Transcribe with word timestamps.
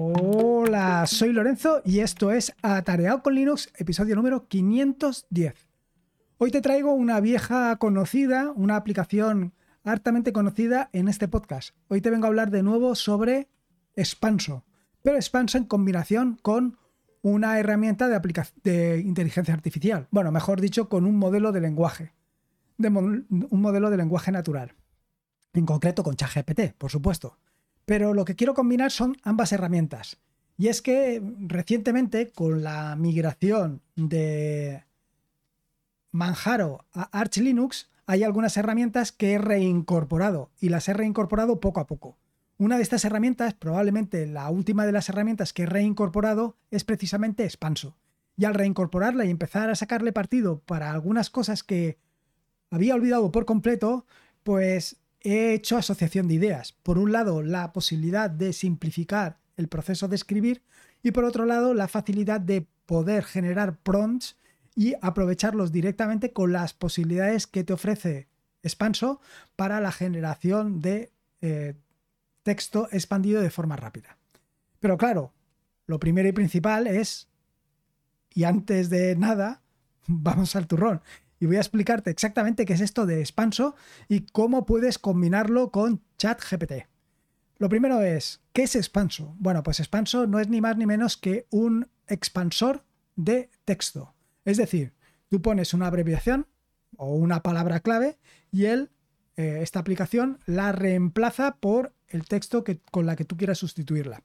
Hola, 0.00 1.08
soy 1.08 1.32
Lorenzo 1.32 1.82
y 1.84 1.98
esto 1.98 2.30
es 2.30 2.54
Atareado 2.62 3.20
con 3.20 3.34
Linux, 3.34 3.72
episodio 3.78 4.14
número 4.14 4.46
510. 4.46 5.66
Hoy 6.36 6.52
te 6.52 6.60
traigo 6.60 6.92
una 6.92 7.18
vieja 7.18 7.74
conocida, 7.78 8.52
una 8.54 8.76
aplicación 8.76 9.54
hartamente 9.82 10.32
conocida 10.32 10.88
en 10.92 11.08
este 11.08 11.26
podcast. 11.26 11.74
Hoy 11.88 12.00
te 12.00 12.10
vengo 12.10 12.26
a 12.26 12.28
hablar 12.28 12.52
de 12.52 12.62
nuevo 12.62 12.94
sobre 12.94 13.48
Expanso, 13.96 14.64
pero 15.02 15.16
Expanso 15.16 15.58
en 15.58 15.64
combinación 15.64 16.38
con 16.42 16.78
una 17.22 17.58
herramienta 17.58 18.06
de, 18.06 18.20
de 18.62 19.00
inteligencia 19.00 19.52
artificial. 19.52 20.06
Bueno, 20.12 20.30
mejor 20.30 20.60
dicho, 20.60 20.88
con 20.88 21.06
un 21.06 21.16
modelo 21.16 21.50
de 21.50 21.60
lenguaje, 21.60 22.12
un 22.78 23.26
modelo 23.50 23.90
de 23.90 23.96
lenguaje 23.96 24.30
natural. 24.30 24.74
En 25.54 25.66
concreto 25.66 26.04
con 26.04 26.14
ChatGPT, 26.14 26.74
por 26.78 26.92
supuesto. 26.92 27.36
Pero 27.88 28.12
lo 28.12 28.26
que 28.26 28.36
quiero 28.36 28.52
combinar 28.52 28.90
son 28.90 29.16
ambas 29.22 29.50
herramientas. 29.50 30.18
Y 30.58 30.68
es 30.68 30.82
que 30.82 31.22
recientemente, 31.40 32.30
con 32.30 32.62
la 32.62 32.94
migración 32.96 33.80
de 33.96 34.84
Manjaro 36.12 36.84
a 36.92 37.04
Arch 37.18 37.38
Linux, 37.38 37.88
hay 38.04 38.24
algunas 38.24 38.58
herramientas 38.58 39.10
que 39.10 39.32
he 39.32 39.38
reincorporado 39.38 40.50
y 40.60 40.68
las 40.68 40.86
he 40.90 40.92
reincorporado 40.92 41.60
poco 41.60 41.80
a 41.80 41.86
poco. 41.86 42.18
Una 42.58 42.76
de 42.76 42.82
estas 42.82 43.06
herramientas, 43.06 43.54
probablemente 43.54 44.26
la 44.26 44.50
última 44.50 44.84
de 44.84 44.92
las 44.92 45.08
herramientas 45.08 45.54
que 45.54 45.62
he 45.62 45.66
reincorporado, 45.66 46.58
es 46.70 46.84
precisamente 46.84 47.44
Expanso. 47.44 47.96
Y 48.36 48.44
al 48.44 48.52
reincorporarla 48.52 49.24
y 49.24 49.30
empezar 49.30 49.70
a 49.70 49.76
sacarle 49.76 50.12
partido 50.12 50.60
para 50.66 50.90
algunas 50.90 51.30
cosas 51.30 51.62
que 51.62 51.96
había 52.70 52.94
olvidado 52.94 53.32
por 53.32 53.46
completo, 53.46 54.04
pues 54.42 54.98
he 55.20 55.52
hecho 55.52 55.76
asociación 55.76 56.28
de 56.28 56.34
ideas. 56.34 56.72
Por 56.82 56.98
un 56.98 57.12
lado, 57.12 57.42
la 57.42 57.72
posibilidad 57.72 58.30
de 58.30 58.52
simplificar 58.52 59.38
el 59.56 59.68
proceso 59.68 60.08
de 60.08 60.16
escribir 60.16 60.62
y 61.02 61.10
por 61.10 61.24
otro 61.24 61.44
lado, 61.44 61.74
la 61.74 61.88
facilidad 61.88 62.40
de 62.40 62.66
poder 62.86 63.24
generar 63.24 63.78
prompts 63.78 64.36
y 64.74 64.94
aprovecharlos 65.00 65.72
directamente 65.72 66.32
con 66.32 66.52
las 66.52 66.72
posibilidades 66.72 67.46
que 67.46 67.64
te 67.64 67.72
ofrece 67.72 68.28
Expanso 68.62 69.20
para 69.56 69.80
la 69.80 69.92
generación 69.92 70.80
de 70.80 71.12
eh, 71.40 71.74
texto 72.42 72.88
expandido 72.90 73.40
de 73.40 73.50
forma 73.50 73.76
rápida. 73.76 74.18
Pero 74.80 74.98
claro, 74.98 75.32
lo 75.86 76.00
primero 76.00 76.28
y 76.28 76.32
principal 76.32 76.86
es, 76.86 77.28
y 78.34 78.44
antes 78.44 78.90
de 78.90 79.14
nada, 79.16 79.62
vamos 80.06 80.56
al 80.56 80.66
turrón 80.66 81.02
y 81.40 81.46
voy 81.46 81.56
a 81.56 81.60
explicarte 81.60 82.10
exactamente 82.10 82.64
qué 82.64 82.72
es 82.72 82.80
esto 82.80 83.06
de 83.06 83.20
Expanso 83.20 83.74
y 84.08 84.20
cómo 84.20 84.66
puedes 84.66 84.98
combinarlo 84.98 85.70
con 85.70 86.02
ChatGPT. 86.18 86.88
Lo 87.58 87.68
primero 87.68 88.02
es, 88.02 88.40
¿qué 88.52 88.64
es 88.64 88.76
Expanso? 88.76 89.34
Bueno, 89.38 89.62
pues 89.62 89.80
Expanso 89.80 90.26
no 90.26 90.38
es 90.38 90.48
ni 90.48 90.60
más 90.60 90.76
ni 90.76 90.86
menos 90.86 91.16
que 91.16 91.46
un 91.50 91.88
expansor 92.06 92.84
de 93.16 93.50
texto. 93.64 94.14
Es 94.44 94.56
decir, 94.56 94.94
tú 95.28 95.42
pones 95.42 95.74
una 95.74 95.88
abreviación 95.88 96.46
o 96.96 97.14
una 97.14 97.42
palabra 97.42 97.80
clave 97.80 98.18
y 98.50 98.66
él, 98.66 98.90
eh, 99.36 99.58
esta 99.62 99.80
aplicación, 99.80 100.38
la 100.46 100.72
reemplaza 100.72 101.56
por 101.56 101.94
el 102.08 102.24
texto 102.24 102.64
que, 102.64 102.80
con 102.90 103.06
la 103.06 103.16
que 103.16 103.24
tú 103.24 103.36
quieras 103.36 103.58
sustituirla. 103.58 104.22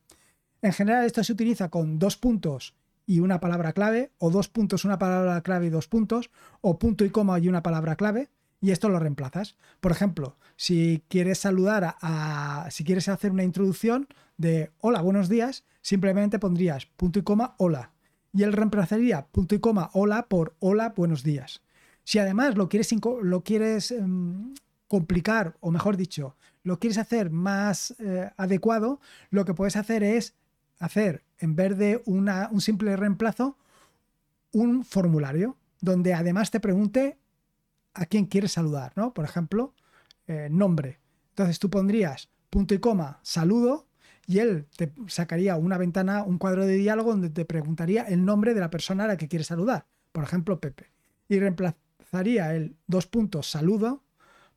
En 0.62 0.72
general 0.72 1.06
esto 1.06 1.24
se 1.24 1.34
utiliza 1.34 1.70
con 1.70 2.00
dos 2.00 2.18
puntos 2.18 2.76
y 3.06 3.20
una 3.20 3.40
palabra 3.40 3.74
clave, 3.74 4.12
o 4.18 4.30
dos 4.30 4.50
puntos, 4.50 4.86
una 4.86 5.00
palabra 5.00 5.42
clave 5.42 5.68
y 5.68 5.70
dos 5.70 5.88
puntos, 5.88 6.32
o 6.62 6.80
punto 6.80 7.06
y 7.06 7.10
coma 7.10 7.40
y 7.40 7.48
una 7.50 7.64
palabra 7.64 7.96
clave, 7.96 8.30
y 8.62 8.72
esto 8.72 8.88
lo 8.88 9.00
reemplazas. 9.00 9.58
Por 9.82 9.92
ejemplo, 9.92 10.38
si 10.56 11.04
quieres 11.10 11.40
saludar 11.40 11.98
a, 12.02 12.68
si 12.72 12.84
quieres 12.84 13.10
hacer 13.10 13.32
una 13.32 13.44
introducción 13.44 14.08
de 14.38 14.72
hola, 14.80 15.02
buenos 15.02 15.28
días, 15.28 15.66
simplemente 15.82 16.40
pondrías 16.40 16.86
punto 16.86 17.20
y 17.20 17.24
coma 17.24 17.56
hola. 17.58 17.92
Y 18.32 18.44
él 18.44 18.54
reemplazaría 18.54 19.28
punto 19.28 19.54
y 19.54 19.60
coma 19.60 19.90
hola 19.94 20.28
por 20.28 20.56
hola, 20.60 20.94
buenos 20.96 21.24
días. 21.24 21.62
Si 22.06 22.20
además 22.20 22.56
lo 22.56 22.70
quieres, 22.70 22.90
lo 23.22 23.44
quieres 23.44 23.92
em, 23.92 24.54
complicar, 24.88 25.56
o 25.60 25.70
mejor 25.72 25.98
dicho, 25.98 26.36
lo 26.64 26.80
quieres 26.80 26.98
hacer 26.98 27.30
más 27.30 27.96
eh, 28.00 28.32
adecuado, 28.38 29.00
lo 29.30 29.44
que 29.44 29.54
puedes 29.54 29.76
hacer 29.76 30.04
es 30.04 30.36
hacer, 30.80 31.24
en 31.44 31.58
vez 31.58 31.78
de 31.78 32.02
una, 32.06 32.48
un 32.54 32.62
simple 32.62 32.96
reemplazo, 32.96 33.58
un 34.54 34.86
formulario 34.86 35.58
donde 35.82 36.14
además 36.14 36.52
te 36.52 36.62
pregunte 36.62 37.18
a 37.94 38.06
quién 38.06 38.28
quieres 38.28 38.54
saludar, 38.54 38.94
¿no? 38.96 39.14
Por 39.14 39.26
ejemplo, 39.26 39.74
eh, 40.26 40.48
nombre. 40.50 41.02
Entonces 41.32 41.60
tú 41.60 41.70
pondrías 41.70 42.30
punto 42.50 42.74
y 42.74 42.80
coma, 42.80 43.20
saludo, 43.24 43.88
y 44.26 44.40
él 44.40 44.68
te 44.78 44.94
sacaría 45.08 45.58
una 45.58 45.78
ventana, 45.78 46.24
un 46.24 46.38
cuadro 46.38 46.66
de 46.66 46.76
diálogo 46.76 47.12
donde 47.12 47.30
te 47.30 47.44
preguntaría 47.44 48.04
el 48.04 48.24
nombre 48.24 48.54
de 48.54 48.62
la 48.62 48.70
persona 48.70 49.04
a 49.04 49.08
la 49.08 49.18
que 49.18 49.28
quieres 49.28 49.48
saludar. 49.48 49.86
Por 50.14 50.24
ejemplo, 50.24 50.62
Pepe. 50.62 50.92
Y 51.28 51.40
reemplazaría 51.40 52.56
el 52.56 52.78
dos 52.88 53.06
puntos, 53.06 53.52
saludo, 53.52 54.02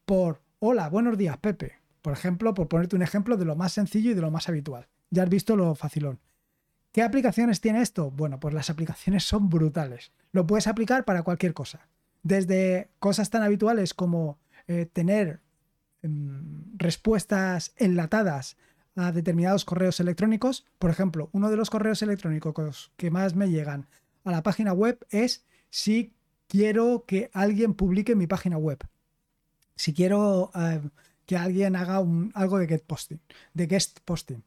por 0.05 0.41
hola, 0.61 0.89
buenos 0.89 1.19
días, 1.19 1.37
Pepe. 1.39 1.81
Por 2.01 2.13
ejemplo, 2.13 2.55
por 2.55 2.69
ponerte 2.69 2.95
un 2.95 3.03
ejemplo 3.03 3.37
de 3.37 3.45
lo 3.45 3.57
más 3.57 3.73
sencillo 3.73 4.13
y 4.13 4.15
de 4.15 4.21
lo 4.21 4.31
más 4.31 4.49
habitual. 4.49 4.87
Ya 5.11 5.25
has 5.25 5.29
visto 5.29 5.57
lo 5.57 5.75
facilón. 5.75 6.21
¿Qué 6.97 7.03
aplicaciones 7.03 7.61
tiene 7.61 7.83
esto? 7.83 8.11
Bueno, 8.11 8.41
pues 8.41 8.55
las 8.55 8.71
aplicaciones 8.71 9.23
son 9.23 9.51
brutales. 9.51 10.13
Lo 10.33 10.47
puedes 10.47 10.67
aplicar 10.67 11.05
para 11.05 11.25
cualquier 11.25 11.53
cosa. 11.53 11.89
Desde 12.23 12.89
cosas 13.01 13.29
tan 13.29 13.43
habituales 13.43 13.93
como 13.93 14.39
eh, 14.67 14.87
tener 14.87 15.43
em, 16.01 16.65
respuestas 16.79 17.75
enlatadas 17.77 18.57
a 18.95 19.13
determinados 19.13 19.67
correos 19.67 20.01
electrónicos. 20.01 20.65
Por 20.79 20.89
ejemplo, 20.89 21.29
uno 21.33 21.51
de 21.51 21.59
los 21.59 21.69
correos 21.69 22.01
electrónicos 22.01 22.91
que 22.97 23.11
más 23.11 23.35
me 23.35 23.51
llegan 23.51 23.89
a 24.25 24.31
la 24.31 24.43
página 24.43 24.73
web 24.73 24.99
es 25.11 25.45
si 25.69 26.15
quiero 26.49 27.05
que 27.07 27.29
alguien 27.35 27.75
publique 27.75 28.15
mi 28.15 28.27
página 28.27 28.57
web. 28.57 28.79
Si 29.75 29.93
quiero 29.93 30.51
eh, 30.55 30.81
que 31.27 31.37
alguien 31.37 31.77
haga 31.77 31.97
algo 32.33 32.59
de 32.59 32.67
get 32.67 32.85
posting, 32.87 33.21
de 33.53 33.67
guest 33.67 34.01
posting. 34.07 34.43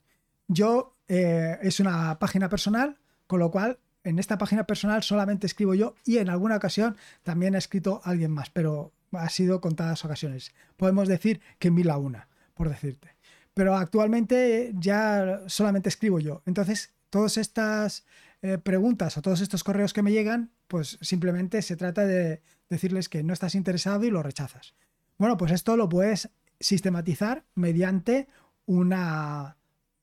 Yo 0.47 0.95
eh, 1.09 1.57
es 1.61 1.79
una 1.79 2.19
página 2.19 2.47
personal, 2.47 2.97
con 3.27 3.39
lo 3.39 3.51
cual 3.51 3.79
en 4.03 4.19
esta 4.19 4.37
página 4.37 4.65
personal 4.65 5.03
solamente 5.03 5.47
escribo 5.47 5.73
yo 5.73 5.95
y 6.05 6.17
en 6.19 6.29
alguna 6.29 6.55
ocasión 6.55 6.95
también 7.23 7.55
ha 7.55 7.57
escrito 7.57 7.99
alguien 8.05 8.31
más, 8.31 8.49
pero 8.49 8.93
ha 9.11 9.29
sido 9.29 9.59
contadas 9.59 10.05
ocasiones. 10.05 10.53
Podemos 10.77 11.07
decir 11.07 11.41
que 11.57 11.71
mil 11.71 11.89
a 11.89 11.97
una, 11.97 12.29
por 12.53 12.69
decirte. 12.69 13.15
Pero 13.53 13.75
actualmente 13.75 14.71
ya 14.75 15.41
solamente 15.47 15.89
escribo 15.89 16.19
yo. 16.19 16.43
Entonces, 16.45 16.93
todas 17.09 17.37
estas 17.37 18.05
eh, 18.41 18.57
preguntas 18.57 19.17
o 19.17 19.21
todos 19.21 19.41
estos 19.41 19.63
correos 19.63 19.93
que 19.93 20.03
me 20.03 20.11
llegan, 20.11 20.51
pues 20.67 20.97
simplemente 21.01 21.61
se 21.61 21.75
trata 21.75 22.05
de 22.05 22.41
decirles 22.69 23.09
que 23.09 23.23
no 23.23 23.33
estás 23.33 23.55
interesado 23.55 24.05
y 24.05 24.11
lo 24.11 24.23
rechazas. 24.23 24.75
Bueno, 25.17 25.37
pues 25.37 25.51
esto 25.51 25.75
lo 25.75 25.89
puedes 25.89 26.29
sistematizar 26.59 27.45
mediante 27.55 28.27
una 28.65 29.57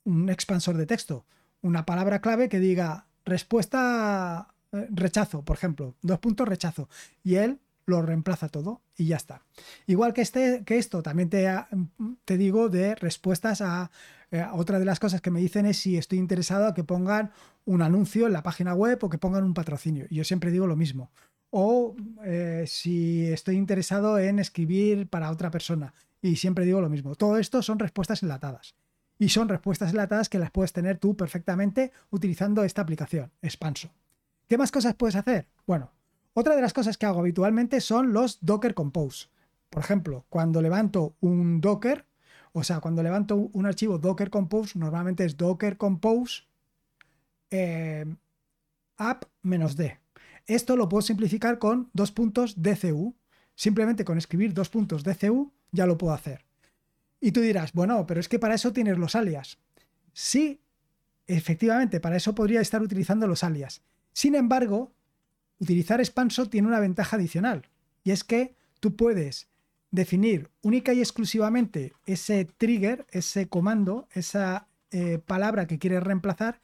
un 0.06 0.30
expansor 0.30 0.76
de 0.76 0.86
texto, 0.86 1.26
una 1.60 1.84
palabra 1.84 2.20
clave 2.20 2.48
que 2.48 2.60
diga 2.60 3.06
respuesta 3.24 4.54
eh, 4.72 4.86
rechazo, 4.90 5.42
por 5.42 5.56
ejemplo, 5.56 5.94
dos 6.00 6.18
puntos 6.20 6.48
rechazo, 6.48 6.88
y 7.22 7.34
él 7.34 7.58
lo 7.86 8.02
reemplaza 8.02 8.48
todo 8.48 8.80
y 8.96 9.06
ya 9.06 9.16
está. 9.16 9.42
Igual 9.86 10.12
que, 10.12 10.22
este, 10.22 10.64
que 10.64 10.78
esto, 10.78 11.02
también 11.02 11.28
te, 11.28 11.48
te 12.24 12.36
digo 12.36 12.68
de 12.68 12.94
respuestas 12.96 13.60
a, 13.60 13.90
eh, 14.30 14.44
otra 14.52 14.78
de 14.78 14.84
las 14.84 14.98
cosas 14.98 15.20
que 15.20 15.30
me 15.30 15.40
dicen 15.40 15.66
es 15.66 15.78
si 15.78 15.96
estoy 15.96 16.18
interesado 16.18 16.66
a 16.66 16.74
que 16.74 16.84
pongan 16.84 17.30
un 17.64 17.82
anuncio 17.82 18.26
en 18.26 18.32
la 18.32 18.42
página 18.42 18.74
web 18.74 18.98
o 19.02 19.08
que 19.08 19.18
pongan 19.18 19.44
un 19.44 19.54
patrocinio. 19.54 20.06
Yo 20.10 20.24
siempre 20.24 20.50
digo 20.50 20.66
lo 20.66 20.76
mismo. 20.76 21.10
O 21.50 21.94
eh, 22.24 22.64
si 22.66 23.26
estoy 23.28 23.56
interesado 23.56 24.18
en 24.18 24.40
escribir 24.40 25.08
para 25.08 25.30
otra 25.30 25.50
persona. 25.50 25.94
Y 26.20 26.36
siempre 26.36 26.64
digo 26.64 26.80
lo 26.80 26.90
mismo. 26.90 27.14
Todo 27.14 27.38
esto 27.38 27.62
son 27.62 27.78
respuestas 27.78 28.22
enlatadas 28.22 28.74
y 29.18 29.30
son 29.30 29.48
respuestas 29.48 29.90
enlatadas 29.90 30.28
que 30.28 30.38
las 30.38 30.50
puedes 30.50 30.72
tener 30.72 30.98
tú 30.98 31.16
perfectamente 31.16 31.92
utilizando 32.10 32.64
esta 32.64 32.82
aplicación, 32.82 33.32
Expanso. 33.42 33.90
¿Qué 34.48 34.58
más 34.58 34.70
cosas 34.70 34.94
puedes 34.94 35.16
hacer? 35.16 35.48
Bueno, 35.66 35.92
otra 36.34 36.54
de 36.54 36.62
las 36.62 36.72
cosas 36.72 36.98
que 36.98 37.06
hago 37.06 37.20
habitualmente 37.20 37.80
son 37.80 38.12
los 38.12 38.38
Docker 38.40 38.74
Compose. 38.74 39.28
Por 39.70 39.82
ejemplo, 39.82 40.24
cuando 40.28 40.62
levanto 40.62 41.16
un 41.20 41.60
Docker, 41.60 42.06
o 42.52 42.62
sea, 42.62 42.80
cuando 42.80 43.02
levanto 43.02 43.36
un 43.36 43.66
archivo 43.66 43.98
Docker 43.98 44.30
Compose, 44.30 44.78
normalmente 44.78 45.24
es 45.24 45.36
Docker 45.36 45.76
Compose 45.76 46.44
eh, 47.50 48.06
app-d. 48.96 49.98
Esto 50.46 50.76
lo 50.76 50.88
puedo 50.88 51.02
simplificar 51.02 51.58
con 51.58 51.90
dos 51.92 52.12
puntos 52.12 52.62
DCU. 52.62 53.14
Simplemente 53.54 54.04
con 54.04 54.16
escribir 54.16 54.54
dos 54.54 54.68
puntos 54.68 55.02
DCU 55.02 55.52
ya 55.72 55.86
lo 55.86 55.98
puedo 55.98 56.14
hacer. 56.14 56.45
Y 57.20 57.32
tú 57.32 57.40
dirás, 57.40 57.72
bueno, 57.72 58.06
pero 58.06 58.20
es 58.20 58.28
que 58.28 58.38
para 58.38 58.54
eso 58.54 58.72
tienes 58.72 58.98
los 58.98 59.14
alias. 59.14 59.58
Sí, 60.12 60.60
efectivamente, 61.26 62.00
para 62.00 62.16
eso 62.16 62.34
podría 62.34 62.60
estar 62.60 62.82
utilizando 62.82 63.26
los 63.26 63.44
alias. 63.44 63.82
Sin 64.12 64.34
embargo, 64.34 64.92
utilizar 65.58 66.00
Expanso 66.00 66.48
tiene 66.48 66.68
una 66.68 66.80
ventaja 66.80 67.16
adicional, 67.16 67.68
y 68.04 68.12
es 68.12 68.24
que 68.24 68.54
tú 68.80 68.96
puedes 68.96 69.48
definir 69.90 70.50
única 70.62 70.92
y 70.92 71.00
exclusivamente 71.00 71.92
ese 72.04 72.44
trigger, 72.44 73.06
ese 73.10 73.48
comando, 73.48 74.08
esa 74.12 74.68
eh, 74.90 75.18
palabra 75.18 75.66
que 75.66 75.78
quieres 75.78 76.02
reemplazar, 76.02 76.60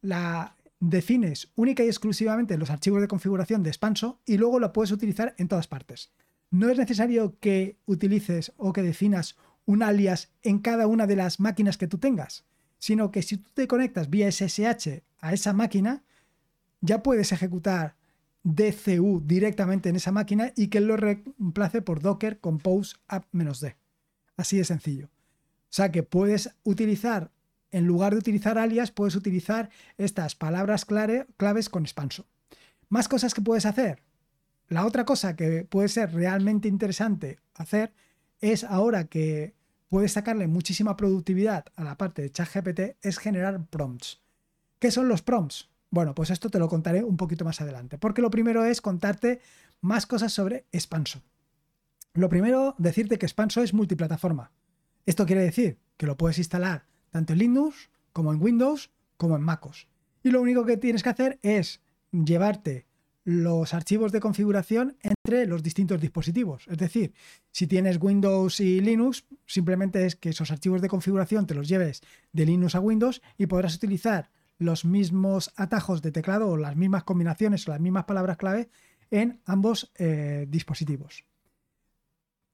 la 0.00 0.56
defines 0.80 1.50
única 1.56 1.84
y 1.84 1.88
exclusivamente 1.88 2.54
en 2.54 2.60
los 2.60 2.70
archivos 2.70 3.00
de 3.00 3.08
configuración 3.08 3.62
de 3.62 3.70
Expanso 3.70 4.20
y 4.24 4.38
luego 4.38 4.60
lo 4.60 4.72
puedes 4.72 4.92
utilizar 4.92 5.34
en 5.38 5.48
todas 5.48 5.66
partes. 5.66 6.12
No 6.50 6.70
es 6.70 6.78
necesario 6.78 7.36
que 7.40 7.76
utilices 7.84 8.52
o 8.56 8.72
que 8.72 8.82
definas 8.82 9.36
un 9.68 9.82
alias 9.82 10.30
en 10.42 10.60
cada 10.60 10.86
una 10.86 11.06
de 11.06 11.14
las 11.14 11.40
máquinas 11.40 11.76
que 11.76 11.86
tú 11.86 11.98
tengas, 11.98 12.46
sino 12.78 13.10
que 13.10 13.20
si 13.20 13.36
tú 13.36 13.50
te 13.52 13.68
conectas 13.68 14.08
vía 14.08 14.32
SSH 14.32 15.02
a 15.20 15.34
esa 15.34 15.52
máquina, 15.52 16.02
ya 16.80 17.02
puedes 17.02 17.32
ejecutar 17.32 17.94
DCU 18.44 19.20
directamente 19.26 19.90
en 19.90 19.96
esa 19.96 20.10
máquina 20.10 20.54
y 20.56 20.68
que 20.68 20.80
lo 20.80 20.96
reemplace 20.96 21.82
por 21.82 22.00
Docker 22.00 22.40
Compose 22.40 22.96
App-D. 23.08 23.76
Así 24.38 24.56
de 24.56 24.64
sencillo. 24.64 25.10
O 25.64 25.68
sea 25.68 25.92
que 25.92 26.02
puedes 26.02 26.54
utilizar, 26.64 27.30
en 27.70 27.86
lugar 27.86 28.14
de 28.14 28.20
utilizar 28.20 28.56
alias, 28.56 28.90
puedes 28.90 29.16
utilizar 29.16 29.68
estas 29.98 30.34
palabras 30.34 30.86
claves 30.86 31.68
con 31.68 31.82
expanso. 31.82 32.26
Más 32.88 33.06
cosas 33.06 33.34
que 33.34 33.42
puedes 33.42 33.66
hacer. 33.66 34.02
La 34.68 34.86
otra 34.86 35.04
cosa 35.04 35.36
que 35.36 35.64
puede 35.64 35.88
ser 35.88 36.14
realmente 36.14 36.68
interesante 36.68 37.38
hacer 37.54 37.92
es 38.40 38.64
ahora 38.64 39.04
que 39.04 39.57
puedes 39.88 40.12
sacarle 40.12 40.46
muchísima 40.46 40.96
productividad 40.96 41.66
a 41.76 41.84
la 41.84 41.96
parte 41.96 42.22
de 42.22 42.30
ChatGPT 42.30 42.80
es 43.02 43.18
generar 43.18 43.66
prompts. 43.66 44.20
¿Qué 44.78 44.90
son 44.90 45.08
los 45.08 45.22
prompts? 45.22 45.70
Bueno, 45.90 46.14
pues 46.14 46.30
esto 46.30 46.50
te 46.50 46.58
lo 46.58 46.68
contaré 46.68 47.02
un 47.02 47.16
poquito 47.16 47.44
más 47.44 47.60
adelante, 47.60 47.98
porque 47.98 48.22
lo 48.22 48.30
primero 48.30 48.64
es 48.64 48.80
contarte 48.80 49.40
más 49.80 50.06
cosas 50.06 50.32
sobre 50.32 50.66
Expanso. 50.72 51.22
Lo 52.14 52.28
primero, 52.28 52.74
decirte 52.78 53.18
que 53.18 53.26
Expanso 53.26 53.62
es 53.62 53.72
multiplataforma. 53.72 54.52
Esto 55.06 55.24
quiere 55.24 55.42
decir 55.42 55.78
que 55.96 56.06
lo 56.06 56.16
puedes 56.16 56.38
instalar 56.38 56.86
tanto 57.10 57.32
en 57.32 57.38
Linux 57.38 57.90
como 58.12 58.32
en 58.32 58.42
Windows 58.42 58.90
como 59.16 59.36
en 59.36 59.42
MacOS. 59.42 59.88
Y 60.22 60.30
lo 60.30 60.42
único 60.42 60.64
que 60.64 60.76
tienes 60.76 61.02
que 61.02 61.10
hacer 61.10 61.38
es 61.42 61.80
llevarte 62.12 62.87
los 63.28 63.74
archivos 63.74 64.10
de 64.10 64.20
configuración 64.20 64.96
entre 65.02 65.44
los 65.44 65.62
distintos 65.62 66.00
dispositivos. 66.00 66.66
Es 66.66 66.78
decir, 66.78 67.12
si 67.52 67.66
tienes 67.66 67.98
Windows 68.00 68.58
y 68.58 68.80
Linux, 68.80 69.26
simplemente 69.44 70.06
es 70.06 70.16
que 70.16 70.30
esos 70.30 70.50
archivos 70.50 70.80
de 70.80 70.88
configuración 70.88 71.46
te 71.46 71.52
los 71.52 71.68
lleves 71.68 72.00
de 72.32 72.46
Linux 72.46 72.74
a 72.74 72.80
Windows 72.80 73.20
y 73.36 73.44
podrás 73.44 73.74
utilizar 73.76 74.30
los 74.56 74.86
mismos 74.86 75.52
atajos 75.56 76.00
de 76.00 76.10
teclado 76.10 76.48
o 76.48 76.56
las 76.56 76.74
mismas 76.74 77.04
combinaciones 77.04 77.68
o 77.68 77.72
las 77.72 77.80
mismas 77.80 78.06
palabras 78.06 78.38
clave 78.38 78.70
en 79.10 79.42
ambos 79.44 79.92
eh, 79.96 80.46
dispositivos. 80.48 81.26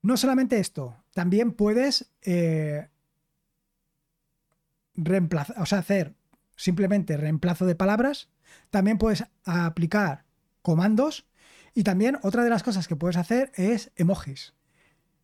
No 0.03 0.17
solamente 0.17 0.59
esto, 0.59 1.05
también 1.13 1.53
puedes 1.53 2.11
eh, 2.23 2.89
hacer 5.71 6.17
simplemente 6.57 7.17
reemplazo 7.17 7.65
de 7.65 7.77
palabras, 7.77 8.29
también 8.71 8.99
puedes 8.99 9.25
aplicar 9.45 10.24
comandos 10.65 11.27
y 11.75 11.85
también 11.85 12.19
otra 12.23 12.43
de 12.43 12.51
las 12.51 12.63
cosas 12.63 12.89
que 12.89 12.97
puedes 12.97 13.17
hacer 13.17 13.53
es 13.55 13.93
emojis. 13.97 14.55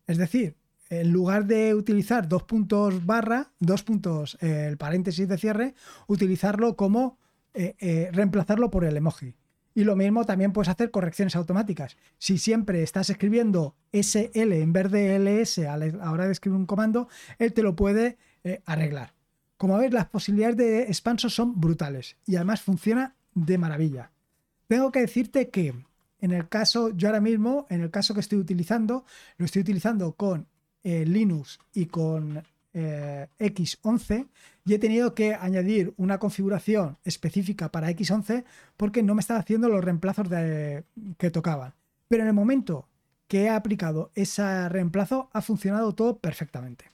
Es 0.05 0.17
decir, 0.17 0.55
en 0.89 1.11
lugar 1.11 1.45
de 1.45 1.73
utilizar 1.73 2.27
dos 2.27 2.43
puntos 2.43 3.05
barra, 3.05 3.51
dos 3.59 3.81
puntos, 3.83 4.37
eh, 4.41 4.67
el 4.69 4.77
paréntesis 4.77 5.27
de 5.27 5.37
cierre, 5.37 5.73
utilizarlo 6.07 6.75
como 6.75 7.17
eh, 7.53 7.75
eh, 7.79 8.09
reemplazarlo 8.11 8.69
por 8.69 8.85
el 8.85 8.95
emoji. 8.95 9.35
Y 9.73 9.85
lo 9.85 9.95
mismo 9.95 10.25
también 10.25 10.51
puedes 10.51 10.69
hacer 10.69 10.91
correcciones 10.91 11.35
automáticas. 11.35 11.97
Si 12.17 12.37
siempre 12.37 12.83
estás 12.83 13.09
escribiendo 13.09 13.75
SL 13.93 14.51
en 14.51 14.73
vez 14.73 14.91
de 14.91 15.15
LS 15.17 15.59
a 15.59 15.77
la 15.77 16.11
hora 16.11 16.25
de 16.25 16.33
escribir 16.33 16.59
un 16.59 16.65
comando, 16.65 17.07
él 17.39 17.53
te 17.53 17.63
lo 17.63 17.75
puede 17.75 18.17
arreglar. 18.65 19.13
Como 19.55 19.77
veis, 19.77 19.93
las 19.93 20.07
posibilidades 20.07 20.57
de 20.57 20.81
expanso 20.83 21.29
son 21.29 21.61
brutales 21.61 22.17
y 22.25 22.35
además 22.35 22.61
funciona 22.61 23.15
de 23.33 23.57
maravilla. 23.57 24.11
Tengo 24.71 24.89
que 24.89 25.01
decirte 25.01 25.49
que 25.49 25.75
en 26.21 26.31
el 26.31 26.47
caso, 26.47 26.91
yo 26.91 27.09
ahora 27.09 27.19
mismo, 27.19 27.67
en 27.69 27.81
el 27.81 27.91
caso 27.91 28.13
que 28.13 28.21
estoy 28.21 28.39
utilizando, 28.39 29.03
lo 29.35 29.43
estoy 29.43 29.63
utilizando 29.63 30.13
con 30.13 30.47
eh, 30.81 31.03
Linux 31.05 31.59
y 31.73 31.87
con 31.87 32.41
eh, 32.73 33.27
X11 33.37 34.29
y 34.63 34.73
he 34.73 34.79
tenido 34.79 35.13
que 35.13 35.35
añadir 35.35 35.93
una 35.97 36.19
configuración 36.19 36.97
específica 37.03 37.69
para 37.69 37.91
X11 37.91 38.45
porque 38.77 39.03
no 39.03 39.13
me 39.13 39.19
estaba 39.19 39.41
haciendo 39.41 39.67
los 39.67 39.83
reemplazos 39.83 40.29
de, 40.29 40.85
que 41.17 41.31
tocaban. 41.31 41.73
Pero 42.07 42.23
en 42.23 42.29
el 42.29 42.33
momento 42.33 42.87
que 43.27 43.41
he 43.41 43.49
aplicado 43.49 44.09
ese 44.15 44.69
reemplazo 44.69 45.29
ha 45.33 45.41
funcionado 45.41 45.95
todo 45.95 46.19
perfectamente. 46.19 46.85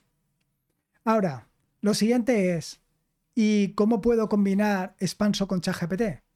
Ahora, 1.04 1.46
lo 1.80 1.94
siguiente 1.94 2.56
es, 2.56 2.80
¿y 3.36 3.68
cómo 3.74 4.00
puedo 4.00 4.28
combinar 4.28 4.96
Expanso 4.98 5.46
con 5.46 5.60
ChatGPT? 5.60 6.27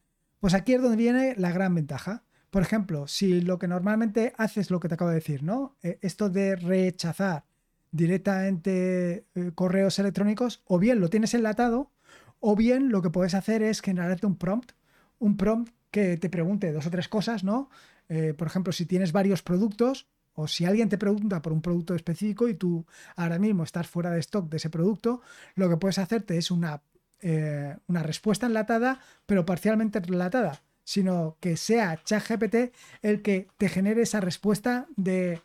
Pues 0.43 0.55
aquí 0.55 0.75
es 0.75 0.83
donde 0.83 0.97
viene 0.97 1.37
la 1.37 1.53
gran 1.53 1.73
ventaja. 1.73 2.25
Por 2.50 2.62
ejemplo, 2.62 3.06
si 3.06 3.43
lo 3.43 3.61
que 3.61 3.69
normalmente 3.69 4.33
haces 4.39 4.73
lo 4.73 4.81
que 4.81 4.89
te 4.89 4.94
acabo 4.94 5.11
de 5.11 5.15
decir, 5.15 5.44
¿no? 5.44 5.77
Eh, 5.85 6.00
esto 6.03 6.31
de 6.31 6.56
rechazar 6.56 7.44
directamente 7.93 9.25
eh, 9.37 9.53
correos 9.55 10.00
electrónicos, 10.00 10.65
o 10.65 10.81
bien 10.81 10.99
lo 10.99 11.11
tienes 11.11 11.35
enlatado, 11.35 11.93
o 12.41 12.56
bien 12.56 12.91
lo 12.91 13.03
que 13.03 13.11
puedes 13.11 13.35
hacer 13.35 13.62
es 13.62 13.83
generarte 13.83 14.27
un 14.27 14.35
prompt, 14.37 14.73
un 15.21 15.37
prompt 15.37 15.73
que 15.93 16.17
te 16.17 16.29
pregunte 16.29 16.73
dos 16.73 16.87
o 16.87 16.91
tres 16.91 17.09
cosas, 17.09 17.44
¿no? 17.44 17.71
Eh, 18.09 18.35
por 18.37 18.49
ejemplo, 18.49 18.73
si 18.73 18.85
tienes 18.85 19.12
varios 19.12 19.44
productos, 19.44 20.09
o 20.35 20.49
si 20.49 20.65
alguien 20.65 20.89
te 20.89 20.99
pregunta 20.99 21.41
por 21.41 21.53
un 21.53 21.62
producto 21.62 21.94
específico 21.94 22.49
y 22.49 22.55
tú 22.55 22.85
ahora 23.15 23.39
mismo 23.39 23.62
estás 23.62 23.87
fuera 23.87 24.11
de 24.11 24.19
stock 24.19 24.49
de 24.49 24.56
ese 24.56 24.71
producto, 24.71 25.21
lo 25.55 25.69
que 25.69 25.77
puedes 25.77 25.99
hacerte 25.99 26.37
es 26.37 26.50
una 26.50 26.83
eh, 27.23 27.77
una 27.87 28.03
respuesta 28.03 28.47
enlatada, 28.47 29.01
pero 29.27 29.47
parcialmente 29.47 30.01
relatada, 30.01 30.61
sino 30.85 31.37
que 31.41 31.57
sea 31.57 32.03
ChatGPT 32.03 32.75
el 33.03 33.23
que 33.23 33.49
te 33.57 33.69
genere 33.69 34.03
esa 34.03 34.21
respuesta 34.21 34.87
de 34.97 35.41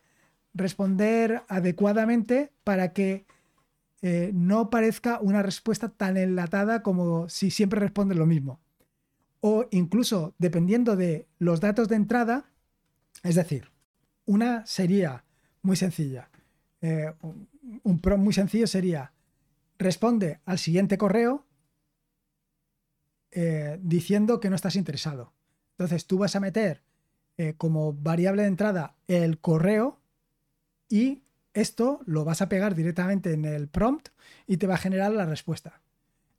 responder 0.54 1.44
adecuadamente 1.48 2.52
para 2.64 2.94
que 2.94 3.26
eh, 4.02 4.32
no 4.34 4.70
parezca 4.70 5.20
una 5.22 5.44
respuesta 5.44 5.90
tan 5.90 6.18
enlatada 6.18 6.82
como 6.82 7.30
si 7.30 7.52
siempre 7.52 7.80
responde 7.80 8.16
lo 8.16 8.26
mismo. 8.26 8.60
O 9.40 9.68
incluso 9.72 10.34
dependiendo 10.40 10.96
de 10.96 11.28
los 11.38 11.62
datos 11.62 11.88
de 11.88 11.96
entrada, 11.96 12.46
es 13.24 13.36
decir, 13.36 13.72
una 14.26 14.66
sería 14.66 15.24
muy 15.62 15.76
sencilla. 15.76 16.30
Eh, 16.82 17.14
un 17.84 18.00
prompt 18.00 18.24
muy 18.24 18.34
sencillo 18.34 18.68
sería 18.68 19.14
responde 19.78 20.40
al 20.46 20.58
siguiente 20.58 20.98
correo 20.98 21.46
eh, 23.40 23.78
diciendo 23.84 24.40
que 24.40 24.50
no 24.50 24.56
estás 24.56 24.76
interesado. 24.76 25.32
Entonces 25.74 26.08
tú 26.08 26.18
vas 26.18 26.36
a 26.36 26.40
meter 26.40 26.82
eh, 27.38 27.54
como 27.56 27.94
variable 27.94 28.42
de 28.42 28.48
entrada 28.48 28.96
el 29.08 29.38
correo 29.38 30.00
y 30.90 31.22
esto 31.54 32.00
lo 32.08 32.26
vas 32.26 32.42
a 32.42 32.50
pegar 32.50 32.74
directamente 32.74 33.34
en 33.34 33.46
el 33.46 33.68
prompt 33.68 34.08
y 34.48 34.58
te 34.58 34.66
va 34.66 34.74
a 34.74 34.80
generar 34.80 35.12
la 35.12 35.28
respuesta. 35.28 35.84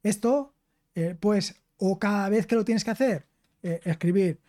Esto, 0.03 0.55
eh, 0.97 1.15
pues, 1.21 1.63
o 1.77 2.01
cada 2.01 2.29
vez 2.31 2.49
que 2.49 2.57
lo 2.57 2.65
tienes 2.65 2.83
que 2.83 2.91
hacer, 2.91 3.29
escribir 3.63 4.41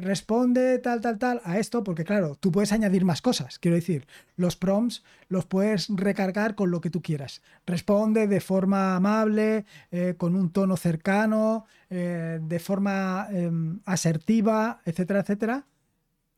responde 0.00 0.78
tal, 0.78 1.00
tal, 1.00 1.18
tal 1.18 1.40
a 1.44 1.58
esto, 1.58 1.84
porque 1.84 2.04
claro, 2.04 2.36
tú 2.36 2.52
puedes 2.52 2.72
añadir 2.72 3.04
más 3.04 3.20
cosas. 3.22 3.58
Quiero 3.58 3.74
decir, 3.74 4.06
los 4.36 4.56
prompts 4.56 5.02
los 5.28 5.46
puedes 5.46 5.88
recargar 5.88 6.54
con 6.54 6.70
lo 6.70 6.80
que 6.80 6.90
tú 6.90 7.02
quieras. 7.02 7.42
Responde 7.66 8.26
de 8.26 8.40
forma 8.40 8.96
amable, 8.96 9.64
eh, 9.90 10.14
con 10.16 10.36
un 10.36 10.50
tono 10.50 10.76
cercano, 10.76 11.66
eh, 11.90 12.38
de 12.42 12.58
forma 12.58 13.28
em, 13.30 13.80
asertiva, 13.84 14.80
etcétera, 14.84 15.20
etcétera, 15.20 15.66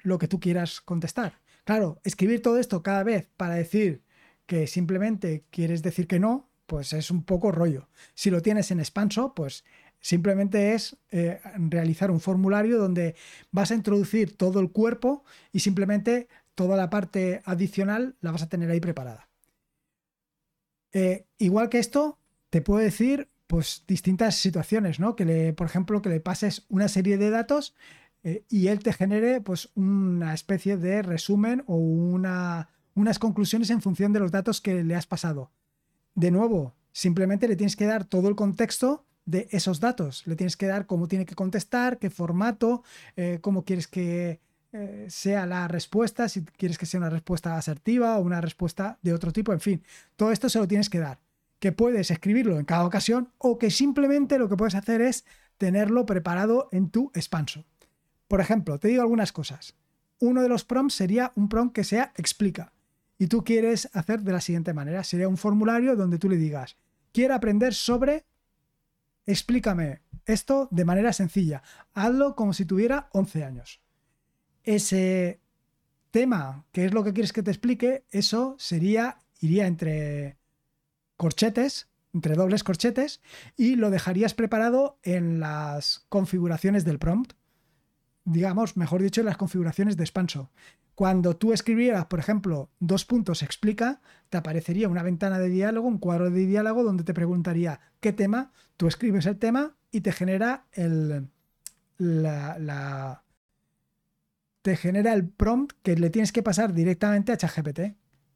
lo 0.02 0.18
que 0.18 0.28
tú 0.28 0.40
quieras 0.40 0.80
contestar. 0.80 1.40
Claro, 1.64 2.00
escribir 2.04 2.42
todo 2.42 2.58
esto 2.58 2.82
cada 2.82 3.02
vez 3.04 3.30
para 3.36 3.54
decir 3.54 4.02
que 4.46 4.66
simplemente 4.66 5.44
quieres 5.50 5.82
decir 5.82 6.06
que 6.06 6.20
no, 6.20 6.50
pues 6.66 6.92
es 6.92 7.10
un 7.10 7.24
poco 7.24 7.52
rollo. 7.52 7.88
Si 8.14 8.30
lo 8.30 8.42
tienes 8.42 8.70
en 8.70 8.80
expanso, 8.80 9.34
pues 9.34 9.64
Simplemente 10.04 10.74
es 10.74 10.98
eh, 11.12 11.40
realizar 11.56 12.10
un 12.10 12.20
formulario 12.20 12.76
donde 12.76 13.14
vas 13.52 13.70
a 13.70 13.74
introducir 13.74 14.36
todo 14.36 14.60
el 14.60 14.70
cuerpo 14.70 15.24
y 15.50 15.60
simplemente 15.60 16.28
toda 16.54 16.76
la 16.76 16.90
parte 16.90 17.40
adicional 17.46 18.14
la 18.20 18.30
vas 18.30 18.42
a 18.42 18.50
tener 18.50 18.70
ahí 18.70 18.80
preparada. 18.80 19.30
Eh, 20.92 21.24
igual 21.38 21.70
que 21.70 21.78
esto, 21.78 22.18
te 22.50 22.60
puedo 22.60 22.80
decir 22.80 23.30
pues 23.46 23.84
distintas 23.88 24.34
situaciones, 24.34 25.00
¿no? 25.00 25.16
Que 25.16 25.24
le, 25.24 25.54
por 25.54 25.68
ejemplo, 25.68 26.02
que 26.02 26.10
le 26.10 26.20
pases 26.20 26.66
una 26.68 26.88
serie 26.88 27.16
de 27.16 27.30
datos 27.30 27.74
eh, 28.24 28.44
y 28.50 28.66
él 28.66 28.80
te 28.80 28.92
genere 28.92 29.40
pues 29.40 29.70
una 29.74 30.34
especie 30.34 30.76
de 30.76 31.00
resumen 31.00 31.64
o 31.66 31.76
una, 31.76 32.68
unas 32.94 33.18
conclusiones 33.18 33.70
en 33.70 33.80
función 33.80 34.12
de 34.12 34.20
los 34.20 34.32
datos 34.32 34.60
que 34.60 34.84
le 34.84 34.96
has 34.96 35.06
pasado. 35.06 35.50
De 36.14 36.30
nuevo, 36.30 36.74
simplemente 36.92 37.48
le 37.48 37.56
tienes 37.56 37.74
que 37.74 37.86
dar 37.86 38.04
todo 38.04 38.28
el 38.28 38.36
contexto 38.36 39.06
de 39.26 39.48
esos 39.50 39.80
datos. 39.80 40.26
Le 40.26 40.36
tienes 40.36 40.56
que 40.56 40.66
dar 40.66 40.86
cómo 40.86 41.08
tiene 41.08 41.26
que 41.26 41.34
contestar, 41.34 41.98
qué 41.98 42.10
formato, 42.10 42.82
eh, 43.16 43.38
cómo 43.40 43.64
quieres 43.64 43.88
que 43.88 44.40
eh, 44.72 45.06
sea 45.08 45.46
la 45.46 45.68
respuesta, 45.68 46.28
si 46.28 46.42
quieres 46.44 46.78
que 46.78 46.86
sea 46.86 46.98
una 47.00 47.10
respuesta 47.10 47.56
asertiva 47.56 48.18
o 48.18 48.22
una 48.22 48.40
respuesta 48.40 48.98
de 49.02 49.14
otro 49.14 49.32
tipo, 49.32 49.52
en 49.52 49.60
fin, 49.60 49.82
todo 50.16 50.32
esto 50.32 50.48
se 50.48 50.58
lo 50.58 50.68
tienes 50.68 50.90
que 50.90 50.98
dar. 50.98 51.20
que 51.60 51.72
puedes 51.72 52.10
escribirlo 52.10 52.58
en 52.58 52.66
cada 52.66 52.84
ocasión 52.84 53.30
o 53.38 53.58
que 53.58 53.70
simplemente 53.70 54.38
lo 54.38 54.50
que 54.50 54.56
puedes 54.56 54.74
hacer 54.74 55.00
es 55.00 55.24
tenerlo 55.56 56.04
preparado 56.04 56.68
en 56.72 56.90
tu 56.90 57.10
expanso. 57.14 57.64
Por 58.28 58.40
ejemplo, 58.40 58.78
te 58.78 58.88
digo 58.88 59.00
algunas 59.00 59.32
cosas. 59.32 59.74
Uno 60.18 60.42
de 60.42 60.48
los 60.48 60.64
prompts 60.64 60.94
sería 60.94 61.32
un 61.36 61.48
prompt 61.48 61.74
que 61.74 61.84
sea 61.84 62.12
explica. 62.16 62.72
Y 63.18 63.28
tú 63.28 63.44
quieres 63.44 63.88
hacer 63.92 64.22
de 64.22 64.32
la 64.32 64.40
siguiente 64.40 64.74
manera. 64.74 65.04
Sería 65.04 65.28
un 65.28 65.36
formulario 65.36 65.96
donde 65.96 66.18
tú 66.18 66.28
le 66.28 66.36
digas, 66.36 66.76
quiero 67.12 67.34
aprender 67.34 67.72
sobre, 67.72 68.24
explícame 69.26 70.02
esto 70.26 70.68
de 70.70 70.84
manera 70.84 71.12
sencilla. 71.12 71.62
Hazlo 71.92 72.34
como 72.34 72.52
si 72.52 72.64
tuviera 72.64 73.08
11 73.12 73.44
años. 73.44 73.80
Ese 74.62 75.40
tema, 76.10 76.66
que 76.72 76.84
es 76.84 76.94
lo 76.94 77.04
que 77.04 77.12
quieres 77.12 77.32
que 77.32 77.42
te 77.42 77.50
explique, 77.50 78.04
eso 78.10 78.56
sería, 78.58 79.18
iría 79.40 79.66
entre 79.66 80.38
corchetes, 81.16 81.88
entre 82.12 82.34
dobles 82.34 82.64
corchetes, 82.64 83.20
y 83.56 83.76
lo 83.76 83.90
dejarías 83.90 84.34
preparado 84.34 84.98
en 85.02 85.40
las 85.40 86.06
configuraciones 86.08 86.84
del 86.84 86.98
prompt 86.98 87.34
digamos, 88.24 88.76
mejor 88.76 89.02
dicho, 89.02 89.20
en 89.20 89.26
las 89.26 89.36
configuraciones 89.36 89.96
de 89.96 90.04
expanso. 90.04 90.50
Cuando 90.94 91.36
tú 91.36 91.52
escribieras, 91.52 92.06
por 92.06 92.20
ejemplo, 92.20 92.70
dos 92.78 93.04
puntos 93.04 93.42
explica, 93.42 94.00
te 94.28 94.38
aparecería 94.38 94.88
una 94.88 95.02
ventana 95.02 95.38
de 95.38 95.48
diálogo, 95.48 95.88
un 95.88 95.98
cuadro 95.98 96.30
de 96.30 96.46
diálogo 96.46 96.84
donde 96.84 97.02
te 97.02 97.14
preguntaría 97.14 97.80
qué 98.00 98.12
tema, 98.12 98.52
tú 98.76 98.86
escribes 98.86 99.26
el 99.26 99.38
tema 99.38 99.76
y 99.90 100.02
te 100.02 100.12
genera 100.12 100.66
el, 100.72 101.28
te 104.62 104.76
genera 104.76 105.12
el 105.12 105.28
prompt 105.28 105.72
que 105.82 105.96
le 105.96 106.10
tienes 106.10 106.30
que 106.30 106.42
pasar 106.42 106.72
directamente 106.72 107.32
a 107.32 107.36
ChatGPT. 107.36 107.80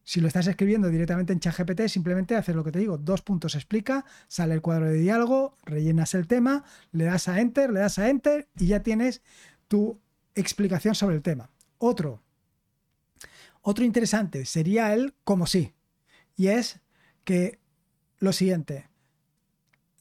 Si 0.02 0.20
lo 0.20 0.26
estás 0.26 0.46
escribiendo 0.46 0.88
directamente 0.88 1.32
en 1.32 1.40
ChatGPT, 1.40 1.86
simplemente 1.86 2.34
haces 2.34 2.56
lo 2.56 2.64
que 2.64 2.72
te 2.72 2.78
digo, 2.80 2.98
dos 2.98 3.22
puntos 3.22 3.54
explica, 3.54 4.04
sale 4.26 4.54
el 4.54 4.62
cuadro 4.62 4.86
de 4.86 4.98
diálogo, 4.98 5.56
rellenas 5.64 6.14
el 6.14 6.26
tema, 6.26 6.64
le 6.90 7.04
das 7.04 7.28
a 7.28 7.40
Enter, 7.40 7.70
le 7.70 7.80
das 7.80 7.98
a 7.98 8.08
Enter 8.08 8.48
y 8.58 8.68
ya 8.68 8.82
tienes 8.82 9.22
tu 9.68 10.00
explicación 10.34 10.94
sobre 10.94 11.16
el 11.16 11.22
tema. 11.22 11.50
Otro, 11.76 12.22
otro 13.68 13.84
interesante 13.84 14.46
sería 14.46 14.94
el 14.94 15.14
como 15.24 15.46
sí. 15.46 15.74
Y 16.36 16.48
es 16.48 16.80
que 17.24 17.58
lo 18.18 18.32
siguiente, 18.32 18.88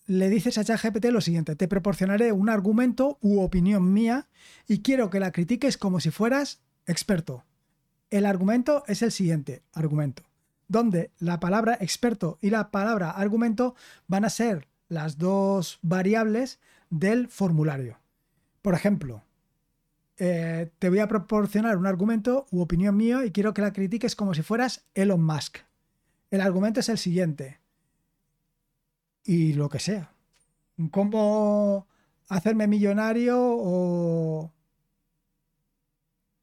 le 0.05 0.29
dices 0.29 0.57
a 0.57 0.63
ChatGPT 0.63 1.07
lo 1.07 1.19
siguiente, 1.19 1.57
te 1.57 1.67
proporcionaré 1.67 2.31
un 2.31 2.49
argumento 2.49 3.17
u 3.21 3.41
opinión 3.41 3.91
mía 3.91 4.29
y 4.67 4.81
quiero 4.83 5.09
que 5.09 5.19
la 5.19 5.33
critiques 5.33 5.77
como 5.77 5.99
si 5.99 6.11
fueras 6.11 6.61
experto. 6.85 7.43
El 8.09 8.25
argumento 8.25 8.83
es 8.87 9.01
el 9.01 9.11
siguiente, 9.11 9.63
argumento, 9.73 10.23
donde 10.69 11.11
la 11.19 11.41
palabra 11.41 11.77
experto 11.81 12.39
y 12.41 12.51
la 12.51 12.71
palabra 12.71 13.11
argumento 13.11 13.75
van 14.07 14.23
a 14.23 14.29
ser 14.29 14.69
las 14.87 15.17
dos 15.17 15.79
variables 15.81 16.61
del 16.89 17.27
formulario. 17.27 17.99
Por 18.61 18.75
ejemplo, 18.75 19.25
eh, 20.17 20.71
te 20.79 20.89
voy 20.89 20.99
a 20.99 21.07
proporcionar 21.07 21.77
un 21.77 21.85
argumento 21.85 22.47
u 22.51 22.61
opinión 22.61 22.95
mío 22.97 23.23
y 23.23 23.31
quiero 23.31 23.53
que 23.53 23.61
la 23.61 23.73
critiques 23.73 24.15
como 24.15 24.33
si 24.33 24.41
fueras 24.41 24.85
Elon 24.95 25.23
Musk. 25.23 25.59
El 26.31 26.41
argumento 26.41 26.79
es 26.79 26.89
el 26.89 26.97
siguiente. 26.97 27.59
Y 29.23 29.53
lo 29.53 29.69
que 29.69 29.79
sea. 29.79 30.11
¿Cómo 30.91 31.87
hacerme 32.29 32.67
millonario 32.67 33.37
o 33.39 34.51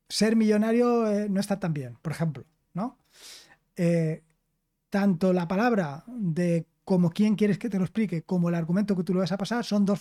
ser 0.08 0.36
millonario 0.36 1.10
eh, 1.10 1.28
no 1.28 1.40
está 1.40 1.58
tan 1.58 1.72
bien, 1.72 1.98
por 2.00 2.12
ejemplo, 2.12 2.44
¿no? 2.72 2.98
Eh, 3.76 4.22
tanto 4.90 5.32
la 5.32 5.48
palabra 5.48 6.04
de 6.06 6.66
como 6.84 7.10
quién 7.10 7.34
quieres 7.34 7.58
que 7.58 7.70
te 7.70 7.78
lo 7.78 7.84
explique, 7.84 8.22
como 8.22 8.48
el 8.48 8.54
argumento 8.54 8.94
que 8.94 9.02
tú 9.02 9.14
le 9.14 9.20
vas 9.20 9.32
a 9.32 9.38
pasar, 9.38 9.64
son 9.64 9.84
dos 9.84 10.00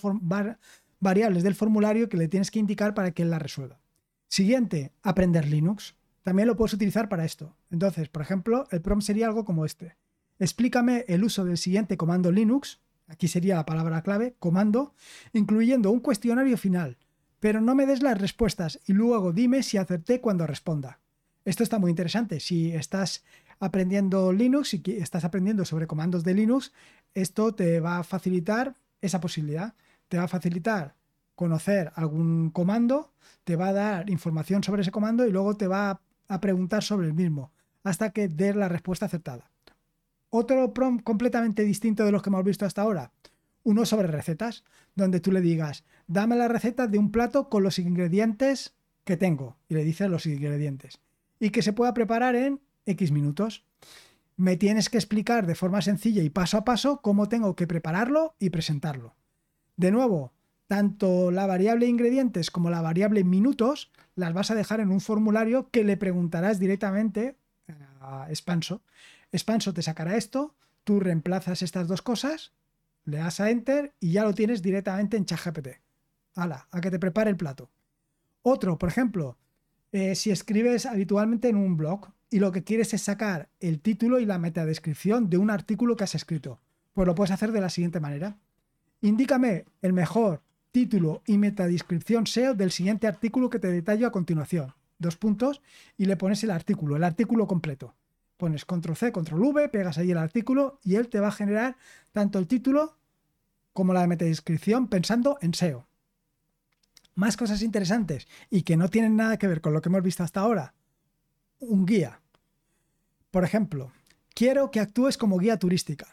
variables 1.00 1.42
del 1.42 1.54
formulario 1.54 2.08
que 2.08 2.16
le 2.16 2.28
tienes 2.28 2.50
que 2.50 2.58
indicar 2.58 2.94
para 2.94 3.12
que 3.12 3.22
él 3.22 3.30
la 3.30 3.38
resuelva. 3.38 3.80
Siguiente, 4.28 4.92
aprender 5.02 5.46
Linux. 5.46 5.94
También 6.22 6.48
lo 6.48 6.56
puedes 6.56 6.72
utilizar 6.72 7.08
para 7.08 7.24
esto. 7.24 7.56
Entonces, 7.70 8.08
por 8.08 8.22
ejemplo, 8.22 8.66
el 8.70 8.80
prompt 8.80 9.04
sería 9.04 9.26
algo 9.26 9.44
como 9.44 9.64
este. 9.64 9.96
Explícame 10.38 11.04
el 11.06 11.22
uso 11.22 11.44
del 11.44 11.58
siguiente 11.58 11.96
comando 11.96 12.32
Linux, 12.32 12.80
aquí 13.06 13.28
sería 13.28 13.56
la 13.56 13.66
palabra 13.66 14.02
clave, 14.02 14.34
comando, 14.38 14.94
incluyendo 15.32 15.90
un 15.90 16.00
cuestionario 16.00 16.56
final, 16.58 16.96
pero 17.38 17.60
no 17.60 17.74
me 17.74 17.86
des 17.86 18.02
las 18.02 18.20
respuestas 18.20 18.80
y 18.86 18.94
luego 18.94 19.32
dime 19.32 19.62
si 19.62 19.76
acerté 19.76 20.20
cuando 20.20 20.46
responda. 20.46 21.00
Esto 21.44 21.62
está 21.62 21.78
muy 21.78 21.90
interesante. 21.90 22.40
Si 22.40 22.72
estás 22.72 23.22
aprendiendo 23.60 24.32
Linux 24.32 24.74
y 24.74 24.82
estás 24.98 25.24
aprendiendo 25.24 25.64
sobre 25.64 25.86
comandos 25.86 26.24
de 26.24 26.34
Linux, 26.34 26.72
esto 27.12 27.54
te 27.54 27.80
va 27.80 27.98
a 27.98 28.04
facilitar 28.04 28.74
esa 29.00 29.20
posibilidad 29.20 29.74
te 30.14 30.18
va 30.18 30.26
a 30.26 30.28
facilitar 30.28 30.94
conocer 31.34 31.90
algún 31.96 32.50
comando, 32.50 33.10
te 33.42 33.56
va 33.56 33.70
a 33.70 33.72
dar 33.72 34.10
información 34.10 34.62
sobre 34.62 34.82
ese 34.82 34.92
comando 34.92 35.26
y 35.26 35.32
luego 35.32 35.56
te 35.56 35.66
va 35.66 36.02
a 36.28 36.40
preguntar 36.40 36.84
sobre 36.84 37.08
el 37.08 37.14
mismo 37.14 37.50
hasta 37.82 38.10
que 38.10 38.28
des 38.28 38.54
la 38.54 38.68
respuesta 38.68 39.06
acertada. 39.06 39.50
Otro 40.30 40.72
prompt 40.72 41.02
completamente 41.02 41.64
distinto 41.64 42.04
de 42.04 42.12
los 42.12 42.22
que 42.22 42.30
hemos 42.30 42.44
visto 42.44 42.64
hasta 42.64 42.82
ahora, 42.82 43.10
uno 43.64 43.84
sobre 43.86 44.06
recetas, 44.06 44.62
donde 44.94 45.18
tú 45.18 45.32
le 45.32 45.40
digas, 45.40 45.82
dame 46.06 46.36
la 46.36 46.46
receta 46.46 46.86
de 46.86 46.98
un 46.98 47.10
plato 47.10 47.48
con 47.48 47.64
los 47.64 47.80
ingredientes 47.80 48.76
que 49.02 49.16
tengo, 49.16 49.56
y 49.68 49.74
le 49.74 49.82
dices 49.82 50.08
los 50.08 50.26
ingredientes, 50.26 51.00
y 51.40 51.50
que 51.50 51.62
se 51.62 51.72
pueda 51.72 51.92
preparar 51.92 52.36
en 52.36 52.60
X 52.86 53.10
minutos. 53.10 53.64
Me 54.36 54.56
tienes 54.56 54.90
que 54.90 54.98
explicar 54.98 55.44
de 55.44 55.56
forma 55.56 55.82
sencilla 55.82 56.22
y 56.22 56.30
paso 56.30 56.56
a 56.56 56.64
paso 56.64 57.00
cómo 57.02 57.28
tengo 57.28 57.56
que 57.56 57.66
prepararlo 57.66 58.36
y 58.38 58.50
presentarlo. 58.50 59.16
De 59.76 59.90
nuevo, 59.90 60.32
tanto 60.68 61.30
la 61.30 61.46
variable 61.46 61.86
ingredientes 61.86 62.50
como 62.50 62.70
la 62.70 62.80
variable 62.80 63.24
minutos 63.24 63.90
las 64.14 64.32
vas 64.32 64.50
a 64.50 64.54
dejar 64.54 64.80
en 64.80 64.90
un 64.90 65.00
formulario 65.00 65.68
que 65.70 65.84
le 65.84 65.96
preguntarás 65.96 66.58
directamente 66.58 67.36
a 68.00 68.26
Expanso. 68.28 68.82
Expanso 69.32 69.74
te 69.74 69.82
sacará 69.82 70.16
esto, 70.16 70.54
tú 70.84 71.00
reemplazas 71.00 71.62
estas 71.62 71.88
dos 71.88 72.02
cosas, 72.02 72.52
le 73.04 73.18
das 73.18 73.40
a 73.40 73.50
Enter 73.50 73.92
y 74.00 74.12
ya 74.12 74.22
lo 74.22 74.34
tienes 74.34 74.62
directamente 74.62 75.16
en 75.16 75.26
ChatGPT. 75.26 75.68
Hala, 76.36 76.68
a 76.70 76.80
que 76.80 76.90
te 76.90 76.98
prepare 76.98 77.30
el 77.30 77.36
plato. 77.36 77.70
Otro, 78.42 78.78
por 78.78 78.88
ejemplo, 78.88 79.36
eh, 79.92 80.14
si 80.14 80.30
escribes 80.30 80.86
habitualmente 80.86 81.48
en 81.48 81.56
un 81.56 81.76
blog 81.76 82.08
y 82.30 82.38
lo 82.38 82.52
que 82.52 82.64
quieres 82.64 82.94
es 82.94 83.02
sacar 83.02 83.48
el 83.60 83.80
título 83.80 84.18
y 84.18 84.26
la 84.26 84.38
metadescripción 84.38 85.30
de 85.30 85.38
un 85.38 85.50
artículo 85.50 85.96
que 85.96 86.04
has 86.04 86.14
escrito, 86.14 86.60
pues 86.92 87.06
lo 87.06 87.14
puedes 87.14 87.30
hacer 87.30 87.52
de 87.52 87.60
la 87.60 87.70
siguiente 87.70 88.00
manera. 88.00 88.36
Indícame 89.04 89.66
el 89.82 89.92
mejor 89.92 90.40
título 90.72 91.22
y 91.26 91.36
metadescripción 91.36 92.26
SEO 92.26 92.54
del 92.54 92.70
siguiente 92.70 93.06
artículo 93.06 93.50
que 93.50 93.58
te 93.58 93.70
detallo 93.70 94.06
a 94.06 94.10
continuación. 94.10 94.72
Dos 94.98 95.18
puntos 95.18 95.60
y 95.98 96.06
le 96.06 96.16
pones 96.16 96.42
el 96.42 96.50
artículo, 96.50 96.96
el 96.96 97.04
artículo 97.04 97.46
completo. 97.46 97.94
Pones 98.38 98.64
control 98.64 98.96
C, 98.96 99.12
control 99.12 99.42
V, 99.42 99.68
pegas 99.68 99.98
ahí 99.98 100.10
el 100.10 100.16
artículo 100.16 100.80
y 100.82 100.94
él 100.94 101.10
te 101.10 101.20
va 101.20 101.28
a 101.28 101.32
generar 101.32 101.76
tanto 102.12 102.38
el 102.38 102.46
título 102.46 102.96
como 103.74 103.92
la 103.92 104.06
metadescripción 104.06 104.88
pensando 104.88 105.36
en 105.42 105.52
SEO. 105.52 105.86
Más 107.14 107.36
cosas 107.36 107.60
interesantes 107.60 108.26
y 108.48 108.62
que 108.62 108.78
no 108.78 108.88
tienen 108.88 109.16
nada 109.16 109.36
que 109.36 109.48
ver 109.48 109.60
con 109.60 109.74
lo 109.74 109.82
que 109.82 109.90
hemos 109.90 110.02
visto 110.02 110.22
hasta 110.22 110.40
ahora. 110.40 110.72
Un 111.58 111.84
guía. 111.84 112.22
Por 113.30 113.44
ejemplo, 113.44 113.92
quiero 114.34 114.70
que 114.70 114.80
actúes 114.80 115.18
como 115.18 115.36
guía 115.36 115.58
turística. 115.58 116.06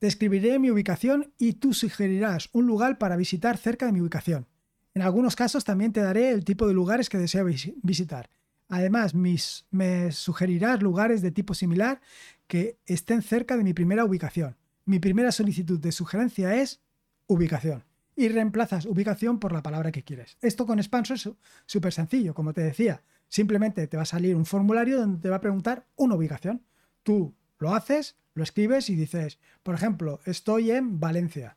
Describiré 0.00 0.58
mi 0.58 0.70
ubicación 0.70 1.32
y 1.38 1.54
tú 1.54 1.74
sugerirás 1.74 2.48
un 2.52 2.66
lugar 2.66 2.98
para 2.98 3.16
visitar 3.16 3.58
cerca 3.58 3.86
de 3.86 3.92
mi 3.92 4.00
ubicación. 4.00 4.46
En 4.94 5.02
algunos 5.02 5.36
casos 5.36 5.64
también 5.64 5.92
te 5.92 6.00
daré 6.00 6.30
el 6.30 6.44
tipo 6.44 6.66
de 6.66 6.74
lugares 6.74 7.08
que 7.08 7.18
deseo 7.18 7.44
visitar. 7.82 8.30
Además, 8.68 9.14
me 9.14 10.12
sugerirás 10.12 10.82
lugares 10.82 11.22
de 11.22 11.30
tipo 11.30 11.54
similar 11.54 12.00
que 12.46 12.78
estén 12.86 13.20
cerca 13.20 13.56
de 13.56 13.64
mi 13.64 13.74
primera 13.74 14.04
ubicación. 14.04 14.56
Mi 14.84 15.00
primera 15.00 15.32
solicitud 15.32 15.78
de 15.78 15.92
sugerencia 15.92 16.54
es 16.56 16.80
ubicación. 17.26 17.84
Y 18.16 18.28
reemplazas 18.28 18.86
ubicación 18.86 19.38
por 19.38 19.52
la 19.52 19.62
palabra 19.62 19.92
que 19.92 20.02
quieres. 20.02 20.36
Esto 20.40 20.66
con 20.66 20.78
Expanso 20.78 21.14
es 21.14 21.28
súper 21.66 21.92
sencillo, 21.92 22.34
como 22.34 22.52
te 22.52 22.60
decía. 22.62 23.02
Simplemente 23.28 23.86
te 23.86 23.96
va 23.96 24.04
a 24.04 24.06
salir 24.06 24.34
un 24.34 24.46
formulario 24.46 24.98
donde 24.98 25.20
te 25.20 25.28
va 25.28 25.36
a 25.36 25.40
preguntar 25.40 25.86
una 25.96 26.16
ubicación. 26.16 26.62
Tú 27.02 27.34
lo 27.58 27.74
haces, 27.74 28.16
lo 28.34 28.42
escribes 28.42 28.90
y 28.90 28.96
dices, 28.96 29.38
por 29.62 29.74
ejemplo, 29.74 30.20
estoy 30.24 30.70
en 30.70 31.00
Valencia. 31.00 31.56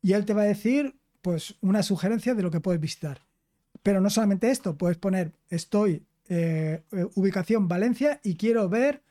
Y 0.00 0.12
él 0.12 0.24
te 0.24 0.34
va 0.34 0.42
a 0.42 0.46
decir, 0.46 0.96
pues, 1.22 1.56
una 1.60 1.82
sugerencia 1.82 2.34
de 2.34 2.42
lo 2.42 2.50
que 2.50 2.60
puedes 2.60 2.80
visitar. 2.80 3.22
Pero 3.82 4.00
no 4.00 4.10
solamente 4.10 4.50
esto, 4.50 4.76
puedes 4.76 4.96
poner, 4.96 5.32
estoy 5.50 6.04
eh, 6.28 6.82
eh, 6.92 7.06
ubicación 7.14 7.68
Valencia 7.68 8.20
y 8.22 8.36
quiero 8.36 8.68
ver 8.68 9.02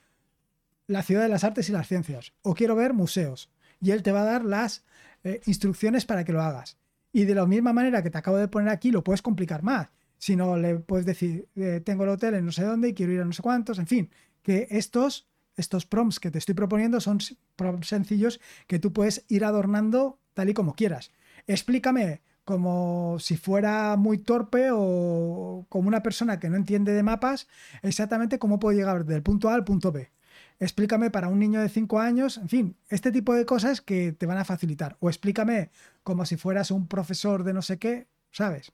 la 0.86 1.04
ciudad 1.04 1.24
de 1.24 1.30
las 1.30 1.44
artes 1.44 1.70
y 1.70 1.72
las 1.72 1.88
ciencias. 1.88 2.34
O 2.42 2.54
quiero 2.54 2.76
ver 2.76 2.94
museos. 2.94 3.50
Y 3.82 3.92
él 3.92 4.04
te 4.04 4.12
va 4.12 4.22
a 4.22 4.26
dar 4.26 4.46
las 4.46 4.84
eh, 5.24 5.42
instrucciones 5.46 6.06
para 6.06 6.24
que 6.24 6.34
lo 6.34 6.42
hagas. 6.42 6.78
Y 7.12 7.26
de 7.26 7.36
la 7.36 7.46
misma 7.46 7.74
manera 7.74 8.04
que 8.04 8.10
te 8.10 8.18
acabo 8.18 8.38
de 8.38 8.48
poner 8.48 8.70
aquí, 8.70 8.92
lo 8.92 9.04
puedes 9.04 9.22
complicar 9.22 9.64
más. 9.64 9.90
Si 10.18 10.36
no, 10.36 10.58
le 10.58 10.76
puedes 10.80 11.06
decir, 11.06 11.48
tengo 11.84 12.04
el 12.04 12.10
hotel 12.10 12.34
en 12.34 12.46
no 12.46 12.52
sé 12.52 12.64
dónde 12.64 12.90
y 12.90 12.94
quiero 12.94 13.14
ir 13.14 13.22
a 13.22 13.26
no 13.26 13.34
sé 13.34 13.44
cuántos. 13.44 13.78
En 13.78 13.86
fin, 13.86 14.10
que 14.42 14.68
estos 14.72 15.28
estos 15.58 15.86
prompts 15.86 16.20
que 16.20 16.32
te 16.32 16.38
estoy 16.38 16.56
proponiendo 16.56 17.02
son 17.02 17.20
prompts 17.56 17.90
sencillos 17.90 18.40
que 18.68 18.80
tú 18.80 18.94
puedes 18.94 19.26
ir 19.28 19.44
adornando 19.44 20.20
tal 20.34 20.50
y 20.50 20.54
como 20.54 20.76
quieras. 20.76 21.12
Explícame 21.48 22.22
como 22.46 23.18
si 23.20 23.36
fuera 23.36 23.98
muy 23.98 24.20
torpe 24.20 24.70
o 24.72 25.66
como 25.68 25.90
una 25.90 26.02
persona 26.02 26.40
que 26.40 26.50
no 26.50 26.56
entiende 26.56 26.94
de 26.94 27.04
mapas, 27.04 27.50
exactamente 27.82 28.40
cómo 28.40 28.58
puedo 28.58 28.78
llegar 28.78 29.04
del 29.04 29.22
punto 29.22 29.50
A 29.50 29.54
al 29.54 29.66
punto 29.66 29.92
B. 29.92 30.12
Explícame 30.60 31.12
para 31.12 31.28
un 31.28 31.40
niño 31.40 31.60
de 31.60 31.68
5 31.68 32.00
años, 32.00 32.38
en 32.38 32.48
fin, 32.48 32.78
este 32.88 33.12
tipo 33.12 33.34
de 33.34 33.46
cosas 33.46 33.82
que 33.82 34.14
te 34.14 34.26
van 34.26 34.38
a 34.38 34.46
facilitar. 34.46 34.96
O 35.02 35.10
explícame 35.10 35.72
como 36.04 36.26
si 36.26 36.38
fueras 36.38 36.72
un 36.72 36.88
profesor 36.88 37.44
de 37.44 37.54
no 37.54 37.62
sé 37.62 37.80
qué, 37.80 38.08
¿sabes? 38.32 38.72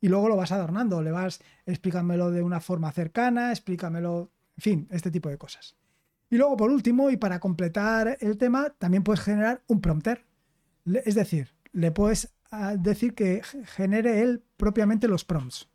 Y 0.00 0.08
luego 0.08 0.28
lo 0.28 0.36
vas 0.36 0.52
adornando, 0.52 1.02
le 1.02 1.10
vas 1.10 1.40
explícamelo 1.66 2.30
de 2.30 2.42
una 2.42 2.60
forma 2.60 2.92
cercana, 2.92 3.50
explícamelo, 3.50 4.30
en 4.56 4.62
fin, 4.62 4.88
este 4.90 5.10
tipo 5.10 5.28
de 5.28 5.36
cosas. 5.36 5.74
Y 6.28 6.36
luego, 6.36 6.56
por 6.56 6.70
último, 6.70 7.10
y 7.10 7.16
para 7.16 7.38
completar 7.38 8.18
el 8.20 8.36
tema, 8.36 8.70
también 8.78 9.04
puedes 9.04 9.20
generar 9.20 9.62
un 9.66 9.80
prompter. 9.80 10.24
Es 11.04 11.14
decir, 11.14 11.54
le 11.72 11.92
puedes 11.92 12.34
decir 12.78 13.14
que 13.14 13.42
genere 13.64 14.22
él 14.22 14.42
propiamente 14.56 15.08
los 15.08 15.24
prompts. 15.24 15.68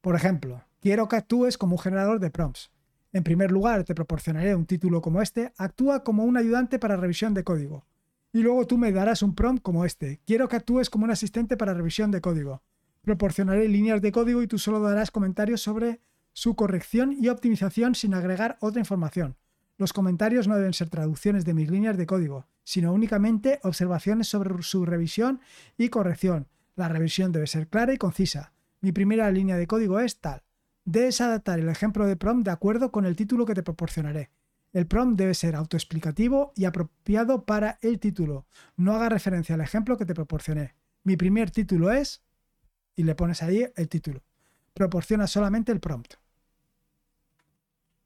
Por 0.00 0.14
ejemplo, 0.14 0.62
quiero 0.80 1.08
que 1.08 1.16
actúes 1.16 1.58
como 1.58 1.76
un 1.76 1.82
generador 1.82 2.20
de 2.20 2.30
prompts. 2.30 2.70
En 3.12 3.24
primer 3.24 3.50
lugar, 3.50 3.84
te 3.84 3.94
proporcionaré 3.94 4.54
un 4.54 4.66
título 4.66 5.00
como 5.00 5.22
este, 5.22 5.52
actúa 5.56 6.04
como 6.04 6.24
un 6.24 6.36
ayudante 6.36 6.78
para 6.78 6.96
revisión 6.96 7.34
de 7.34 7.44
código. 7.44 7.86
Y 8.32 8.42
luego 8.42 8.66
tú 8.66 8.76
me 8.76 8.92
darás 8.92 9.22
un 9.22 9.34
prompt 9.34 9.62
como 9.62 9.84
este, 9.84 10.20
quiero 10.26 10.48
que 10.48 10.56
actúes 10.56 10.90
como 10.90 11.06
un 11.06 11.10
asistente 11.10 11.56
para 11.56 11.72
revisión 11.72 12.10
de 12.10 12.20
código. 12.20 12.62
Proporcionaré 13.00 13.68
líneas 13.68 14.02
de 14.02 14.12
código 14.12 14.42
y 14.42 14.46
tú 14.46 14.58
solo 14.58 14.80
darás 14.80 15.10
comentarios 15.10 15.62
sobre 15.62 16.00
su 16.32 16.54
corrección 16.54 17.16
y 17.18 17.28
optimización 17.28 17.94
sin 17.94 18.12
agregar 18.12 18.58
otra 18.60 18.80
información. 18.80 19.36
Los 19.78 19.92
comentarios 19.92 20.48
no 20.48 20.56
deben 20.56 20.72
ser 20.72 20.88
traducciones 20.88 21.44
de 21.44 21.52
mis 21.52 21.70
líneas 21.70 21.96
de 21.96 22.06
código, 22.06 22.46
sino 22.64 22.92
únicamente 22.92 23.60
observaciones 23.62 24.28
sobre 24.28 24.62
su 24.62 24.86
revisión 24.86 25.40
y 25.76 25.90
corrección. 25.90 26.48
La 26.76 26.88
revisión 26.88 27.30
debe 27.30 27.46
ser 27.46 27.68
clara 27.68 27.92
y 27.92 27.98
concisa. 27.98 28.52
Mi 28.80 28.92
primera 28.92 29.30
línea 29.30 29.56
de 29.56 29.66
código 29.66 30.00
es 30.00 30.20
tal. 30.20 30.42
Debes 30.84 31.20
adaptar 31.20 31.58
el 31.58 31.68
ejemplo 31.68 32.06
de 32.06 32.16
prompt 32.16 32.44
de 32.44 32.52
acuerdo 32.52 32.90
con 32.90 33.04
el 33.06 33.16
título 33.16 33.44
que 33.44 33.54
te 33.54 33.62
proporcionaré. 33.62 34.30
El 34.72 34.86
prompt 34.86 35.18
debe 35.18 35.34
ser 35.34 35.56
autoexplicativo 35.56 36.52
y 36.54 36.64
apropiado 36.64 37.44
para 37.44 37.78
el 37.82 37.98
título. 37.98 38.46
No 38.76 38.94
haga 38.94 39.08
referencia 39.08 39.54
al 39.54 39.60
ejemplo 39.60 39.96
que 39.96 40.06
te 40.06 40.14
proporcioné. 40.14 40.74
Mi 41.02 41.16
primer 41.16 41.50
título 41.50 41.90
es... 41.90 42.22
y 42.94 43.04
le 43.04 43.14
pones 43.14 43.42
ahí 43.42 43.66
el 43.76 43.88
título. 43.88 44.22
Proporciona 44.74 45.26
solamente 45.26 45.72
el 45.72 45.80
prompt. 45.80 46.14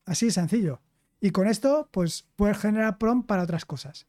Así 0.05 0.31
sencillo. 0.31 0.81
Y 1.21 1.31
con 1.31 1.47
esto, 1.47 1.89
pues 1.91 2.29
puedes 2.37 2.59
generar 2.59 2.99
prompt 2.99 3.27
para 3.27 3.43
otras 3.43 3.65
cosas. 3.65 4.07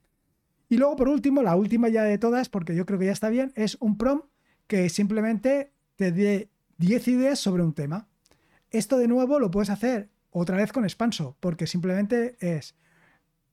Y 0.70 0.78
luego, 0.78 0.96
por 0.96 1.10
último, 1.10 1.42
la 1.42 1.56
última 1.56 1.90
ya 1.90 2.04
de 2.04 2.18
todas, 2.18 2.48
porque 2.48 2.76
yo 2.76 2.86
creo 2.86 2.98
que 2.98 3.08
ya 3.08 3.12
está 3.12 3.30
bien, 3.30 3.52
es 3.56 3.78
un 3.82 3.98
prompt 3.98 4.28
que 4.68 4.88
simplemente 4.90 5.74
te 5.98 6.14
dé 6.14 6.50
10 6.78 7.10
ideas 7.10 7.40
sobre 7.40 7.64
un 7.64 7.74
tema. 7.74 8.08
Esto 8.70 8.98
de 8.98 9.10
nuevo 9.10 9.38
lo 9.40 9.52
puedes 9.52 9.70
hacer 9.70 10.10
otra 10.30 10.56
vez 10.56 10.72
con 10.72 10.86
Expanso, 10.86 11.36
porque 11.42 11.68
simplemente 11.68 12.38
es 12.40 12.76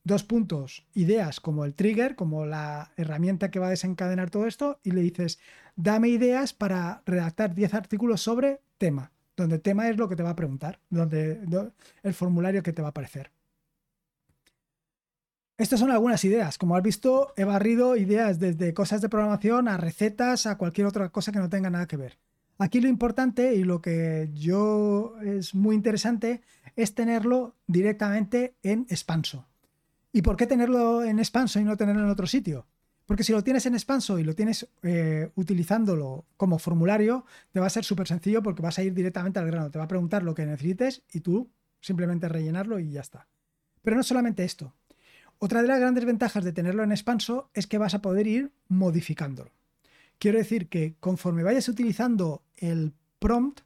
dos 0.05 0.23
puntos, 0.23 0.87
ideas 0.95 1.41
como 1.41 1.65
el 1.65 1.75
trigger, 1.75 2.15
como 2.15 2.47
la 2.47 2.93
herramienta 2.97 3.51
que 3.51 3.59
va 3.59 3.67
a 3.67 3.71
desencadenar 3.71 4.31
todo 4.31 4.47
esto, 4.47 4.79
y 4.85 4.93
le 4.93 5.03
dices, 5.03 5.41
dame 5.75 6.09
ideas 6.09 6.53
para 6.53 7.03
redactar 7.05 7.55
10 7.55 7.75
artículos 7.75 8.23
sobre 8.23 8.61
tema, 8.79 9.11
donde 9.37 9.59
tema 9.59 9.89
es 9.89 9.97
lo 9.97 10.09
que 10.09 10.15
te 10.15 10.23
va 10.23 10.31
a 10.31 10.37
preguntar, 10.37 10.79
donde 10.89 11.41
el 12.05 12.15
formulario 12.15 12.63
que 12.63 12.73
te 12.73 12.81
va 12.81 12.89
a 12.89 12.91
aparecer. 12.91 13.33
Estas 15.59 15.81
son 15.81 15.91
algunas 15.91 16.25
ideas. 16.25 16.57
Como 16.57 16.77
has 16.77 16.85
visto, 16.85 17.33
he 17.37 17.43
barrido 17.43 17.97
ideas 17.97 18.39
desde 18.39 18.73
cosas 18.73 19.01
de 19.01 19.09
programación 19.09 19.67
a 19.67 19.77
recetas, 19.77 20.47
a 20.47 20.57
cualquier 20.57 20.87
otra 20.87 21.09
cosa 21.09 21.33
que 21.33 21.41
no 21.41 21.49
tenga 21.49 21.69
nada 21.69 21.89
que 21.89 21.97
ver. 21.97 22.17
Aquí 22.59 22.81
lo 22.81 22.89
importante 22.89 23.55
y 23.57 23.65
lo 23.65 23.83
que 23.83 24.31
yo 24.33 25.17
es 25.21 25.57
muy 25.57 25.75
interesante 25.75 26.43
es 26.77 26.95
tenerlo 26.95 27.57
directamente 27.67 28.55
en 28.63 28.87
Expanso. 28.89 29.47
¿Y 30.13 30.23
por 30.23 30.37
qué 30.37 30.47
tenerlo 30.47 31.03
en 31.03 31.19
Expanso 31.19 31.59
y 31.59 31.65
no 31.65 31.77
tenerlo 31.77 32.05
en 32.05 32.11
otro 32.11 32.29
sitio? 32.29 32.67
Porque 33.05 33.25
si 33.25 33.33
lo 33.33 33.43
tienes 33.43 33.67
en 33.67 33.75
Expanso 33.75 34.21
y 34.21 34.25
lo 34.25 34.37
tienes 34.37 34.69
eh, 34.83 35.31
utilizándolo 35.35 36.25
como 36.37 36.61
formulario, 36.61 37.25
te 37.51 37.59
va 37.59 37.67
a 37.67 37.71
ser 37.71 37.85
súper 37.85 38.07
sencillo 38.07 38.45
porque 38.45 38.63
vas 38.63 38.79
a 38.79 38.85
ir 38.85 38.95
directamente 38.95 39.41
al 39.41 39.47
grano. 39.47 39.73
Te 39.73 39.79
va 39.79 39.87
a 39.87 39.89
preguntar 39.89 40.23
lo 40.23 40.37
que 40.37 40.47
necesites 40.47 41.03
y 41.13 41.21
tú 41.21 41.51
simplemente 41.81 42.29
rellenarlo 42.29 42.79
y 42.79 42.91
ya 42.91 43.01
está. 43.01 43.27
Pero 43.83 43.97
no 43.97 44.05
solamente 44.05 44.45
esto. 44.45 44.73
Otra 45.41 45.63
de 45.63 45.69
las 45.69 45.79
grandes 45.79 46.05
ventajas 46.05 46.43
de 46.43 46.53
tenerlo 46.53 46.83
en 46.83 46.91
expanso 46.91 47.51
es 47.55 47.69
que 47.69 47.79
vas 47.79 47.95
a 47.95 48.03
poder 48.03 48.27
ir 48.27 48.53
modificándolo. 48.67 49.53
Quiero 50.19 50.39
decir 50.39 50.69
que 50.69 50.97
conforme 50.99 51.45
vayas 51.45 51.69
utilizando 51.69 52.43
el 52.57 52.93
prompt, 53.21 53.61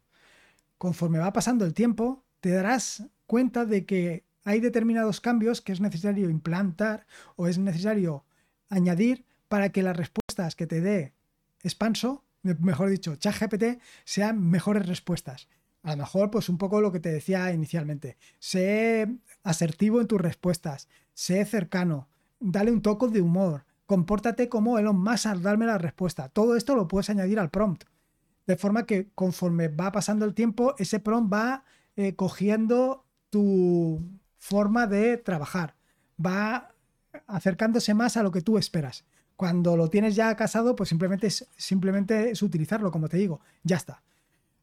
conforme 0.77 1.19
va 1.19 1.33
pasando 1.33 1.65
el 1.65 1.73
tiempo, 1.73 2.25
te 2.41 2.51
darás 2.51 3.05
cuenta 3.27 3.65
de 3.65 3.87
que 3.87 4.25
hay 4.45 4.61
determinados 4.61 5.23
cambios 5.23 5.63
que 5.63 5.73
es 5.73 5.81
necesario 5.81 6.29
implantar 6.29 7.07
o 7.37 7.49
es 7.49 7.57
necesario 7.57 8.27
añadir 8.69 9.25
para 9.49 9.71
que 9.71 9.83
las 9.83 9.97
respuestas 9.97 10.57
que 10.57 10.67
te 10.67 10.83
dé 10.83 11.15
expanso, 11.63 12.25
mejor 12.43 12.91
dicho, 12.91 13.17
ChatGPT, 13.17 13.81
sean 14.05 14.51
mejores 14.51 14.87
respuestas. 14.87 15.49
A 15.83 15.92
lo 15.92 15.97
mejor, 15.99 16.31
pues 16.31 16.49
un 16.49 16.59
poco 16.59 16.81
lo 16.81 16.92
que 16.92 17.01
te 17.01 17.12
decía 17.12 17.53
inicialmente. 17.53 18.16
Sé 18.38 19.16
asertivo 19.42 20.01
en 20.01 20.07
tus 20.07 20.21
respuestas, 20.21 20.88
sé 21.12 21.45
cercano, 21.45 22.09
dale 22.38 22.71
un 22.71 22.83
toque 22.83 23.09
de 23.09 23.21
humor, 23.21 23.64
compórtate 23.87 24.49
como 24.49 24.79
Elon 24.79 25.03
Musk 25.03 25.27
al 25.27 25.42
darme 25.42 25.66
la 25.66 25.79
respuesta. 25.79 26.29
Todo 26.29 26.57
esto 26.57 26.77
lo 26.77 26.88
puedes 26.88 27.11
añadir 27.11 27.38
al 27.40 27.51
prompt. 27.51 27.85
De 28.47 28.57
forma 28.57 28.87
que 28.87 29.11
conforme 29.14 29.68
va 29.68 29.92
pasando 29.92 30.25
el 30.25 30.35
tiempo, 30.35 30.75
ese 30.79 31.01
prompt 31.01 31.33
va 31.33 31.64
eh, 31.97 32.14
cogiendo 32.14 33.05
tu 33.31 34.01
forma 34.38 34.87
de 34.87 35.16
trabajar, 35.16 35.77
va 36.25 36.75
acercándose 37.27 37.95
más 37.95 38.16
a 38.16 38.23
lo 38.23 38.31
que 38.31 38.40
tú 38.40 38.59
esperas. 38.59 39.05
Cuando 39.37 39.77
lo 39.77 39.88
tienes 39.88 40.14
ya 40.14 40.35
casado, 40.37 40.77
pues 40.77 40.88
simplemente 40.88 41.29
simplemente 41.57 42.31
es 42.31 42.42
utilizarlo, 42.42 42.90
como 42.90 43.09
te 43.09 43.16
digo, 43.16 43.40
ya 43.62 43.77
está. 43.77 44.03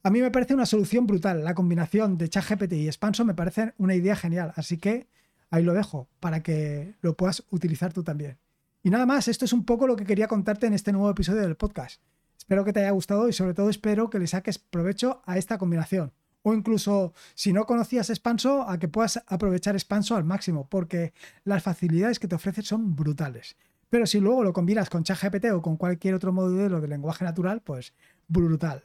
A 0.02 0.10
mí 0.10 0.22
me 0.22 0.32
parece 0.32 0.54
una 0.54 0.66
solución 0.66 1.06
brutal. 1.06 1.44
La 1.44 1.54
combinación 1.54 2.18
de 2.18 2.30
ChatGPT 2.30 2.74
y 2.74 2.88
Expanso 2.88 3.26
me 3.26 3.34
parece 3.34 3.74
una 3.78 3.96
idea 3.96 4.16
genial. 4.16 4.54
Así 4.56 4.78
que 4.78 5.10
ahí 5.50 5.64
lo 5.64 5.74
dejo 5.74 6.08
para 6.22 6.42
que 6.42 6.96
lo 7.02 7.18
puedas 7.18 7.44
utilizar 7.50 7.92
tú 7.92 8.02
también. 8.02 8.38
Y 8.82 8.92
nada 8.92 9.06
más, 9.06 9.28
esto 9.28 9.44
es 9.44 9.52
un 9.52 9.66
poco 9.66 9.88
lo 9.88 9.98
que 9.98 10.06
quería 10.06 10.30
contarte 10.30 10.68
en 10.68 10.74
este 10.74 10.94
nuevo 10.94 11.10
episodio 11.10 11.42
del 11.42 11.58
podcast. 11.58 12.02
Espero 12.38 12.64
que 12.64 12.72
te 12.72 12.80
haya 12.80 12.92
gustado 12.92 13.28
y 13.28 13.34
sobre 13.34 13.54
todo 13.54 13.70
espero 13.70 14.10
que 14.10 14.20
le 14.20 14.28
saques 14.28 14.58
provecho 14.58 15.22
a 15.26 15.38
esta 15.38 15.58
combinación. 15.58 16.14
O 16.44 16.54
incluso, 16.54 17.14
si 17.36 17.52
no 17.52 17.66
conocías 17.66 18.10
Expanso, 18.10 18.70
a 18.70 18.80
que 18.80 18.88
puedas 18.88 19.22
aprovechar 19.28 19.76
Expanso 19.76 20.16
al 20.16 20.24
máximo, 20.24 20.70
porque 20.70 21.12
las 21.44 21.62
facilidades 21.62 22.20
que 22.20 22.30
te 22.30 22.36
ofrece 22.36 22.62
son 22.62 22.96
brutales. 22.96 23.58
Pero 23.90 24.08
si 24.08 24.22
luego 24.22 24.46
lo 24.46 24.54
combinas 24.54 24.90
con 24.90 25.04
ChatGPT 25.04 25.48
o 25.52 25.62
con 25.62 25.76
cualquier 25.76 26.14
otro 26.14 26.32
modelo 26.32 26.80
de 26.80 26.88
lenguaje 26.88 27.26
natural, 27.26 27.62
pues 27.62 27.94
brutal. 28.30 28.82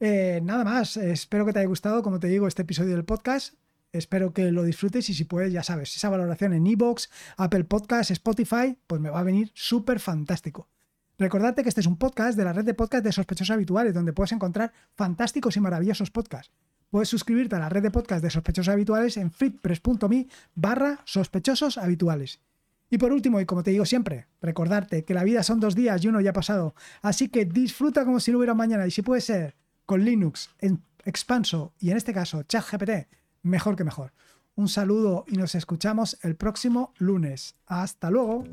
Eh, 0.00 0.40
nada 0.42 0.64
más, 0.64 0.96
espero 0.96 1.46
que 1.46 1.52
te 1.52 1.60
haya 1.60 1.68
gustado, 1.68 2.02
como 2.02 2.20
te 2.20 2.26
digo, 2.28 2.46
este 2.46 2.62
episodio 2.62 2.94
del 2.94 3.04
podcast. 3.04 3.54
Espero 3.92 4.32
que 4.32 4.50
lo 4.50 4.64
disfrutes 4.64 5.08
y 5.08 5.14
si 5.14 5.24
puedes, 5.24 5.52
ya 5.52 5.62
sabes, 5.62 5.94
esa 5.94 6.08
valoración 6.08 6.52
en 6.52 6.66
Evox, 6.66 7.10
Apple 7.36 7.64
Podcasts, 7.64 8.10
Spotify, 8.10 8.76
pues 8.86 9.00
me 9.00 9.08
va 9.08 9.20
a 9.20 9.22
venir 9.22 9.52
súper 9.54 10.00
fantástico. 10.00 10.68
Recordarte 11.16 11.62
que 11.62 11.68
este 11.68 11.80
es 11.80 11.86
un 11.86 11.96
podcast 11.96 12.36
de 12.36 12.44
la 12.44 12.52
red 12.52 12.64
de 12.64 12.74
podcast 12.74 13.04
de 13.04 13.12
sospechosos 13.12 13.52
habituales, 13.52 13.94
donde 13.94 14.12
puedes 14.12 14.32
encontrar 14.32 14.72
fantásticos 14.96 15.56
y 15.56 15.60
maravillosos 15.60 16.10
podcasts. 16.10 16.52
Puedes 16.90 17.08
suscribirte 17.08 17.54
a 17.54 17.60
la 17.60 17.68
red 17.68 17.82
de 17.82 17.92
podcast 17.92 18.22
de 18.22 18.30
sospechosos 18.30 18.72
habituales 18.72 19.16
en 19.16 19.30
flippress.me 19.30 20.26
barra 20.56 21.00
sospechosos 21.04 21.78
habituales. 21.78 22.40
Y 22.90 22.98
por 22.98 23.12
último, 23.12 23.40
y 23.40 23.46
como 23.46 23.62
te 23.62 23.70
digo 23.70 23.86
siempre, 23.86 24.26
recordarte 24.42 25.04
que 25.04 25.14
la 25.14 25.24
vida 25.24 25.44
son 25.44 25.60
dos 25.60 25.76
días 25.76 26.04
y 26.04 26.08
uno 26.08 26.20
ya 26.20 26.30
ha 26.30 26.34
pasado. 26.34 26.74
Así 27.00 27.28
que 27.28 27.44
disfruta 27.44 28.04
como 28.04 28.18
si 28.18 28.32
no 28.32 28.38
hubiera 28.38 28.54
mañana 28.54 28.86
y 28.86 28.90
si 28.90 29.02
puede 29.02 29.20
ser, 29.20 29.54
con 29.86 30.04
Linux 30.04 30.50
en 30.58 30.82
expanso 31.04 31.74
y 31.78 31.90
en 31.90 31.96
este 31.96 32.12
caso 32.12 32.42
ChatGPT, 32.42 33.08
mejor 33.42 33.76
que 33.76 33.84
mejor. 33.84 34.12
Un 34.56 34.68
saludo 34.68 35.24
y 35.26 35.36
nos 35.36 35.54
escuchamos 35.54 36.18
el 36.22 36.36
próximo 36.36 36.92
lunes. 36.98 37.56
Hasta 37.66 38.10
luego. 38.10 38.44